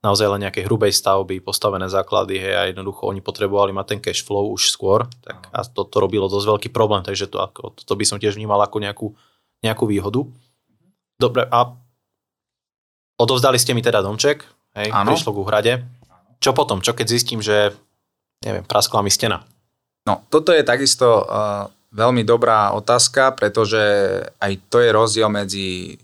naozaj 0.00 0.26
len 0.36 0.48
nejakej 0.48 0.64
hrubej 0.64 0.92
stavby, 0.96 1.44
postavené 1.44 1.88
základy 1.88 2.40
hej, 2.40 2.54
a 2.56 2.62
jednoducho 2.72 3.04
oni 3.04 3.20
potrebovali 3.20 3.72
mať 3.76 3.86
ten 3.86 4.00
cash 4.00 4.24
flow 4.24 4.48
už 4.52 4.72
skôr 4.72 5.04
tak, 5.20 5.52
a 5.52 5.60
to, 5.64 5.84
to 5.84 5.96
robilo 6.00 6.26
dosť 6.26 6.46
veľký 6.56 6.68
problém, 6.72 7.04
takže 7.04 7.28
to, 7.28 7.40
ako, 7.40 7.76
to 7.76 7.94
by 7.94 8.04
som 8.08 8.16
tiež 8.16 8.40
vnímal 8.40 8.60
ako 8.64 8.80
nejakú, 8.80 9.06
nejakú 9.60 9.84
výhodu. 9.84 10.24
Dobre, 11.20 11.44
a 11.52 11.76
odovzdali 13.20 13.60
ste 13.60 13.76
mi 13.76 13.84
teda 13.84 14.00
domček, 14.00 14.48
hej, 14.80 14.88
ano. 14.88 15.12
prišlo 15.12 15.36
k 15.36 15.40
úhrade. 15.40 15.72
Čo 16.40 16.56
potom? 16.56 16.80
Čo 16.80 16.96
keď 16.96 17.06
zistím, 17.12 17.44
že 17.44 17.76
neviem, 18.40 18.64
praskla 18.64 19.04
mi 19.04 19.12
stena? 19.12 19.44
No, 20.08 20.24
toto 20.32 20.56
je 20.56 20.64
takisto 20.64 21.28
uh, 21.28 21.68
Veľmi 21.90 22.22
dobrá 22.22 22.70
otázka, 22.70 23.34
pretože 23.34 23.82
aj 24.38 24.52
to 24.70 24.78
je 24.78 24.94
rozdiel 24.94 25.26
medzi 25.26 25.98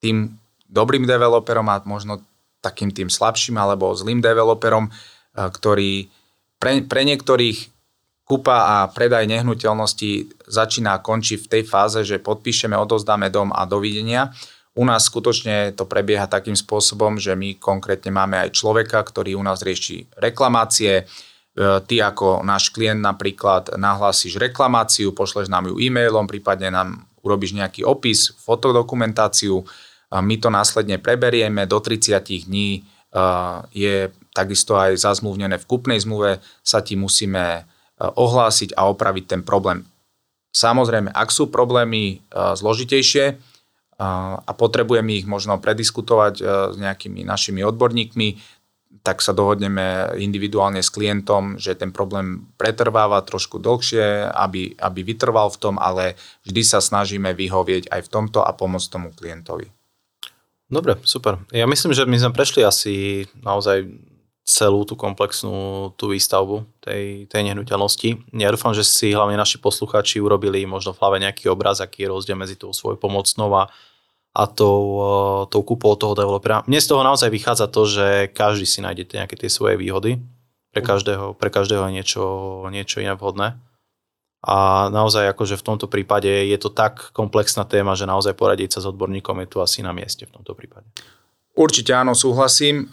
tým 0.00 0.32
dobrým 0.64 1.04
developerom 1.04 1.68
a 1.68 1.84
možno 1.84 2.24
takým 2.60 2.90
tým 2.90 3.08
slabším 3.08 3.56
alebo 3.56 3.94
zlým 3.94 4.22
developerom, 4.22 4.88
eh, 4.88 5.48
ktorý 5.48 6.08
pre, 6.58 6.82
pre 6.84 7.02
niektorých 7.06 7.58
kúpa 8.28 8.56
a 8.56 8.76
predaj 8.92 9.24
nehnuteľnosti 9.24 10.44
začína 10.44 10.98
a 10.98 11.02
končí 11.02 11.40
v 11.40 11.48
tej 11.48 11.62
fáze, 11.64 12.04
že 12.04 12.20
podpíšeme, 12.20 12.76
odozdáme 12.76 13.32
dom 13.32 13.54
a 13.56 13.64
dovidenia. 13.64 14.36
U 14.76 14.84
nás 14.84 15.08
skutočne 15.08 15.72
to 15.72 15.88
prebieha 15.88 16.28
takým 16.28 16.54
spôsobom, 16.54 17.16
že 17.16 17.32
my 17.34 17.56
konkrétne 17.56 18.12
máme 18.12 18.36
aj 18.46 18.54
človeka, 18.54 19.00
ktorý 19.00 19.34
u 19.34 19.42
nás 19.42 19.64
rieši 19.64 20.06
reklamácie, 20.20 21.08
E, 21.58 21.82
ty 21.82 21.98
ako 21.98 22.46
náš 22.46 22.70
klient 22.70 23.02
napríklad 23.02 23.74
nahlásiš 23.74 24.38
reklamáciu, 24.38 25.10
pošleš 25.10 25.50
nám 25.50 25.66
ju 25.66 25.82
e-mailom, 25.82 26.30
prípadne 26.30 26.70
nám 26.70 27.02
urobíš 27.26 27.58
nejaký 27.58 27.82
opis, 27.82 28.30
fotodokumentáciu, 28.46 29.66
my 30.08 30.34
to 30.40 30.48
následne 30.48 30.96
preberieme, 30.96 31.68
do 31.68 31.80
30 31.80 32.48
dní 32.48 32.68
e, 32.76 32.80
je 33.76 34.08
takisto 34.32 34.76
aj 34.80 34.96
zazmluvnené 34.96 35.60
v 35.60 35.68
kupnej 35.68 36.00
zmluve, 36.00 36.40
sa 36.64 36.80
ti 36.80 36.96
musíme 36.96 37.44
e, 37.44 37.62
ohlásiť 38.00 38.72
a 38.76 38.88
opraviť 38.88 39.24
ten 39.28 39.42
problém. 39.44 39.84
Samozrejme, 40.48 41.12
ak 41.12 41.28
sú 41.28 41.52
problémy 41.52 42.24
zložitejšie 42.32 43.36
a 44.00 44.52
potrebujeme 44.56 45.20
ich 45.20 45.28
možno 45.28 45.60
prediskutovať 45.60 46.34
s 46.72 46.76
nejakými 46.80 47.20
našimi 47.20 47.60
odborníkmi, 47.68 48.28
tak 49.04 49.20
sa 49.20 49.36
dohodneme 49.36 50.16
individuálne 50.20 50.80
s 50.80 50.92
klientom, 50.92 51.60
že 51.60 51.76
ten 51.76 51.92
problém 51.92 52.48
pretrváva 52.56 53.20
trošku 53.24 53.60
dlhšie, 53.60 54.32
aby, 54.32 54.76
aby 54.80 55.00
vytrval 55.04 55.52
v 55.52 55.60
tom, 55.60 55.74
ale 55.76 56.16
vždy 56.48 56.62
sa 56.64 56.80
snažíme 56.80 57.32
vyhovieť 57.36 57.92
aj 57.92 58.00
v 58.04 58.12
tomto 58.12 58.40
a 58.40 58.50
pomôcť 58.56 58.88
tomu 58.88 59.12
klientovi. 59.12 59.77
Dobre, 60.68 61.00
super. 61.04 61.40
Ja 61.48 61.64
myslím, 61.64 61.96
že 61.96 62.04
my 62.04 62.16
sme 62.20 62.36
prešli 62.36 62.60
asi 62.60 63.24
naozaj 63.40 63.88
celú 64.48 64.88
tú 64.88 64.96
komplexnú 64.96 65.92
tú 66.00 66.12
výstavbu 66.12 66.64
tej, 66.80 67.28
tej 67.28 67.42
nehnuteľnosti. 67.52 68.32
Ja 68.32 68.48
dúfam, 68.48 68.72
že 68.72 68.84
si 68.84 69.12
hlavne 69.12 69.36
naši 69.36 69.60
posluchači 69.60 70.24
urobili 70.24 70.64
možno 70.64 70.96
v 70.96 71.00
hlave 71.04 71.16
nejaký 71.20 71.52
obraz, 71.52 71.84
aký 71.84 72.08
je 72.08 72.12
rozdiel 72.12 72.36
medzi 72.36 72.56
tou 72.56 72.72
svojou 72.72 72.96
pomocnou 72.96 73.52
a 73.52 73.68
a 74.38 74.46
tou, 74.46 74.82
eh, 75.02 75.40
tou 75.50 75.62
kúpou 75.66 75.98
toho 75.98 76.14
developera. 76.14 76.62
Mne 76.70 76.78
z 76.78 76.88
toho 76.94 77.02
naozaj 77.02 77.26
vychádza 77.26 77.66
to, 77.66 77.82
že 77.90 78.06
každý 78.30 78.70
si 78.70 78.78
nájde 78.78 79.10
nejaké 79.10 79.34
tie 79.34 79.50
svoje 79.50 79.74
výhody. 79.74 80.22
Pre 80.70 80.78
každého, 80.84 81.34
pre 81.34 81.50
každého 81.50 81.90
je 81.90 81.92
niečo, 81.98 82.22
niečo 82.70 83.02
iné 83.02 83.18
vhodné. 83.18 83.58
A 84.38 84.86
naozaj 84.94 85.34
akože 85.34 85.58
v 85.58 85.66
tomto 85.66 85.90
prípade 85.90 86.30
je 86.30 86.58
to 86.62 86.70
tak 86.70 87.10
komplexná 87.10 87.66
téma, 87.66 87.98
že 87.98 88.06
naozaj 88.06 88.38
poradiť 88.38 88.78
sa 88.78 88.80
s 88.86 88.90
odborníkom 88.90 89.42
je 89.42 89.48
tu 89.50 89.58
asi 89.58 89.82
na 89.82 89.90
mieste 89.90 90.30
v 90.30 90.34
tomto 90.38 90.54
prípade. 90.54 90.86
Určite 91.58 91.90
áno, 91.90 92.14
súhlasím. 92.14 92.86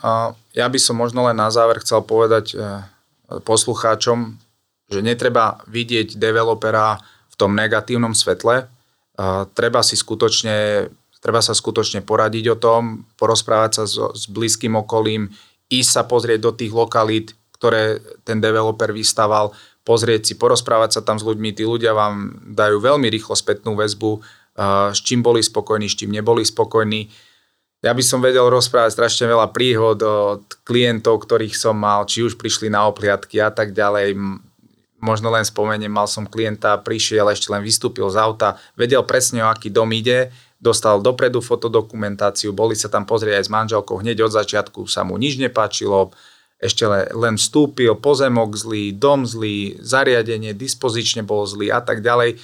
Ja 0.57 0.65
by 0.65 0.79
som 0.81 0.97
možno 0.97 1.29
len 1.29 1.37
na 1.37 1.53
záver 1.53 1.85
chcel 1.85 2.01
povedať 2.01 2.57
eh, 2.57 2.81
poslucháčom, 3.29 4.41
že 4.89 5.05
netreba 5.05 5.61
vidieť 5.69 6.17
developera 6.17 6.97
v 7.29 7.35
tom 7.37 7.57
negatívnom 7.57 8.13
svetle. 8.13 8.69
Treba 9.57 9.81
si 9.81 9.97
skutočne 9.97 10.87
Treba 11.25 11.41
sa 11.41 11.57
skutočne 11.57 12.05
poradiť 12.05 12.53
o 12.53 12.57
tom, 12.61 13.09
porozprávať 13.17 13.71
sa 13.81 13.83
s, 13.89 13.97
s 13.97 14.29
blízkym 14.29 14.77
okolím, 14.77 15.33
ísť 15.73 15.89
sa 15.89 16.03
pozrieť 16.05 16.37
do 16.37 16.53
tých 16.53 16.69
lokalít, 16.69 17.33
ktoré 17.57 17.97
ten 18.21 18.37
developer 18.37 18.93
vystaval, 18.93 19.49
pozrieť 19.85 20.21
si, 20.25 20.33
porozprávať 20.35 20.99
sa 20.99 21.01
tam 21.05 21.21
s 21.21 21.23
ľuďmi. 21.23 21.53
Tí 21.53 21.63
ľudia 21.63 21.93
vám 21.93 22.41
dajú 22.51 22.81
veľmi 22.81 23.05
rýchlo 23.07 23.37
spätnú 23.37 23.77
väzbu, 23.77 24.19
s 24.91 24.99
čím 25.05 25.21
boli 25.21 25.45
spokojní, 25.45 25.85
s 25.85 25.95
čím 25.95 26.11
neboli 26.11 26.41
spokojní. 26.41 27.07
Ja 27.85 27.93
by 27.93 28.01
som 28.01 28.17
vedel 28.17 28.49
rozprávať 28.49 28.97
strašne 28.97 29.29
veľa 29.29 29.53
príhod 29.53 30.01
od 30.01 30.41
klientov, 30.65 31.21
ktorých 31.21 31.53
som 31.53 31.77
mal, 31.77 32.09
či 32.09 32.25
už 32.25 32.33
prišli 32.33 32.73
na 32.73 32.89
opliadky 32.89 33.37
a 33.37 33.53
tak 33.53 33.77
ďalej. 33.77 34.17
Možno 35.05 35.29
len 35.29 35.45
spomeniem, 35.45 35.93
mal 35.93 36.09
som 36.09 36.25
klienta, 36.25 36.81
prišiel, 36.81 37.29
ešte 37.29 37.53
len 37.53 37.61
vystúpil 37.61 38.09
z 38.09 38.17
auta, 38.17 38.57
vedel 38.73 39.05
presne, 39.05 39.45
o 39.45 39.51
aký 39.53 39.69
dom 39.69 39.93
ide, 39.93 40.33
dostal 40.57 40.97
dopredu 40.97 41.45
fotodokumentáciu, 41.45 42.57
boli 42.57 42.73
sa 42.73 42.89
tam 42.89 43.05
pozrieť 43.05 43.37
aj 43.37 43.45
s 43.45 43.53
manželkou, 43.53 44.01
hneď 44.01 44.25
od 44.25 44.33
začiatku 44.33 44.89
sa 44.89 45.05
mu 45.05 45.21
nič 45.21 45.37
nepáčilo, 45.37 46.09
ešte 46.55 46.87
len 47.11 47.35
vstúpil, 47.35 47.99
pozemok 47.99 48.55
zlý, 48.55 48.95
dom 48.95 49.27
zlý, 49.27 49.75
zariadenie 49.83 50.55
dispozične 50.55 51.27
bol 51.27 51.43
zlý 51.43 51.69
a 51.69 51.83
tak 51.83 51.99
ďalej. 51.99 52.39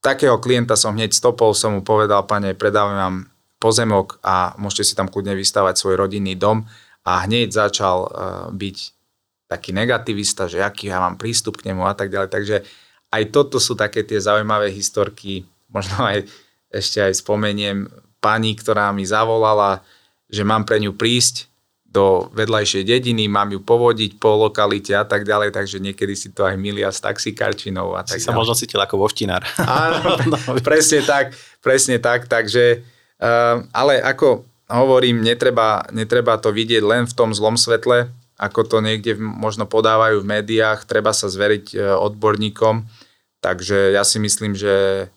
Takého 0.00 0.38
klienta 0.40 0.78
som 0.78 0.96
hneď 0.96 1.12
stopol, 1.12 1.52
som 1.52 1.76
mu 1.76 1.82
povedal, 1.84 2.24
pane, 2.24 2.56
predávam 2.56 2.96
vám 2.96 3.16
pozemok 3.60 4.16
a 4.24 4.56
môžete 4.56 4.84
si 4.86 4.94
tam 4.96 5.10
kľudne 5.12 5.36
vystavať 5.36 5.76
svoj 5.76 6.00
rodinný 6.00 6.38
dom 6.38 6.64
a 7.04 7.26
hneď 7.28 7.52
začal 7.52 7.98
uh, 8.06 8.10
byť 8.48 8.76
taký 9.50 9.74
negativista, 9.74 10.46
že 10.46 10.62
aký 10.62 10.88
ja 10.88 11.02
mám 11.02 11.18
prístup 11.18 11.58
k 11.58 11.74
nemu 11.74 11.84
a 11.84 11.92
tak 11.92 12.08
ďalej. 12.08 12.30
Takže 12.30 12.56
aj 13.10 13.22
toto 13.34 13.58
sú 13.58 13.74
také 13.74 14.06
tie 14.06 14.22
zaujímavé 14.22 14.70
historky, 14.70 15.42
možno 15.68 16.06
aj 16.06 16.24
ešte 16.70 17.02
aj 17.02 17.18
spomeniem 17.18 17.90
pani, 18.22 18.54
ktorá 18.54 18.94
mi 18.94 19.02
zavolala, 19.02 19.82
že 20.30 20.46
mám 20.46 20.62
pre 20.62 20.78
ňu 20.78 20.94
prísť 20.94 21.49
do 21.90 22.30
vedľajšej 22.32 22.86
dediny, 22.86 23.26
mám 23.26 23.50
ju 23.50 23.58
povodiť 23.58 24.22
po 24.22 24.38
lokalite 24.46 24.94
a 24.94 25.02
tak 25.02 25.26
ďalej, 25.26 25.50
takže 25.50 25.82
niekedy 25.82 26.14
si 26.14 26.30
to 26.30 26.46
aj 26.46 26.54
milia 26.54 26.94
s 26.94 27.02
taxikarčinou 27.02 27.98
a 27.98 28.06
tak 28.06 28.22
si 28.22 28.24
ďalej. 28.24 28.30
sa 28.30 28.38
možno 28.38 28.54
cítil 28.54 28.78
ako 28.78 29.02
voštinár. 29.02 29.42
Áno, 29.58 29.98
no. 30.30 30.38
presne 30.66 31.02
tak, 31.02 31.34
presne 31.58 31.98
tak, 31.98 32.30
takže, 32.30 32.86
uh, 33.18 33.66
ale 33.74 33.98
ako 33.98 34.46
hovorím, 34.70 35.18
netreba, 35.18 35.82
netreba 35.90 36.38
to 36.38 36.54
vidieť 36.54 36.82
len 36.86 37.02
v 37.10 37.16
tom 37.18 37.34
zlom 37.34 37.58
svetle, 37.58 38.06
ako 38.38 38.60
to 38.70 38.78
niekde 38.78 39.18
možno 39.18 39.66
podávajú 39.66 40.22
v 40.22 40.30
médiách, 40.38 40.86
treba 40.86 41.10
sa 41.10 41.26
zveriť 41.26 41.74
uh, 41.74 41.98
odborníkom, 41.98 42.86
takže 43.42 43.98
ja 43.98 44.06
si 44.06 44.22
myslím, 44.22 44.54
že 44.54 45.10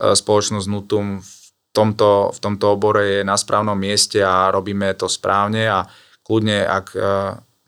E, 0.00 0.16
spoločnosť 0.16 0.66
Nutum 0.66 1.20
v 1.20 1.34
tomto, 1.76 2.32
v 2.32 2.38
tomto 2.40 2.66
obore 2.72 3.20
je 3.20 3.22
na 3.22 3.36
správnom 3.36 3.76
mieste 3.76 4.24
a 4.24 4.48
robíme 4.48 4.96
to 4.96 5.06
správne 5.06 5.68
a 5.68 5.84
kľudne, 6.30 6.62
ak 6.62 6.86
e, 6.94 6.98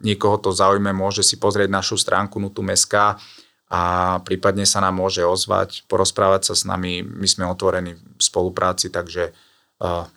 niekoho 0.06 0.38
to 0.38 0.54
zaujme, 0.54 0.94
môže 0.94 1.26
si 1.26 1.34
pozrieť 1.42 1.66
našu 1.66 1.98
stránku 1.98 2.38
Nutum.sk 2.38 3.18
a 3.66 3.82
prípadne 4.22 4.62
sa 4.62 4.78
nám 4.78 5.02
môže 5.02 5.26
ozvať, 5.26 5.82
porozprávať 5.90 6.52
sa 6.52 6.54
s 6.54 6.62
nami. 6.62 7.02
My 7.02 7.26
sme 7.26 7.50
otvorení 7.50 7.98
v 7.98 8.22
spolupráci, 8.22 8.94
takže 8.94 9.22
e, 9.26 9.32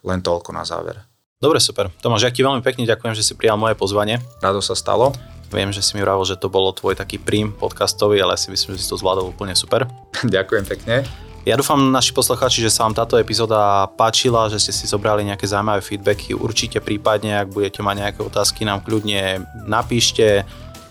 len 0.06 0.22
toľko 0.22 0.54
na 0.54 0.62
záver. 0.62 1.02
Dobre, 1.42 1.58
super. 1.58 1.90
Tomáš, 2.06 2.30
ja 2.30 2.36
ti 2.36 2.46
veľmi 2.46 2.62
pekne 2.62 2.86
ďakujem, 2.86 3.18
že 3.18 3.26
si 3.26 3.34
prijal 3.34 3.58
moje 3.58 3.74
pozvanie. 3.74 4.22
Rado 4.46 4.62
sa 4.62 4.78
stalo. 4.78 5.10
Viem, 5.50 5.74
že 5.74 5.82
si 5.82 5.98
mi 5.98 6.06
vravil, 6.06 6.26
že 6.26 6.38
to 6.38 6.54
bolo 6.54 6.70
tvoj 6.70 6.94
taký 6.94 7.18
prím 7.18 7.50
podcastový, 7.50 8.22
ale 8.22 8.38
si 8.38 8.54
myslím, 8.54 8.78
že 8.78 8.86
si 8.86 8.92
to 8.94 9.02
zvládol 9.02 9.34
úplne 9.34 9.58
super. 9.58 9.90
ďakujem 10.22 10.66
pekne. 10.70 11.25
Ja 11.46 11.54
dúfam, 11.54 11.78
naši 11.94 12.10
poslucháči, 12.10 12.66
že 12.66 12.74
sa 12.74 12.90
vám 12.90 12.98
táto 12.98 13.22
epizóda 13.22 13.86
páčila, 13.94 14.50
že 14.50 14.58
ste 14.58 14.74
si 14.74 14.90
zobrali 14.90 15.22
nejaké 15.22 15.46
zaujímavé 15.46 15.78
feedbacky. 15.78 16.34
Určite 16.34 16.82
prípadne, 16.82 17.38
ak 17.38 17.54
budete 17.54 17.86
mať 17.86 17.96
nejaké 18.02 18.20
otázky, 18.26 18.66
nám 18.66 18.82
kľudne 18.82 19.46
napíšte 19.54 20.42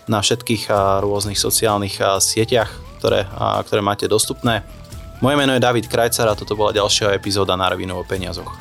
na 0.07 0.23
všetkých 0.23 0.71
rôznych 1.03 1.35
sociálnych 1.35 1.99
sieťach, 2.23 2.71
ktoré, 3.03 3.27
ktoré 3.67 3.81
máte 3.83 4.07
dostupné. 4.07 4.63
Moje 5.19 5.35
meno 5.35 5.51
je 5.51 5.59
David 5.59 5.91
Krajcar 5.91 6.31
a 6.31 6.39
toto 6.39 6.55
bola 6.55 6.71
ďalšia 6.71 7.11
epizóda 7.11 7.59
na 7.59 7.67
Ravinu 7.67 7.99
o 7.99 8.07
peniazoch. 8.07 8.55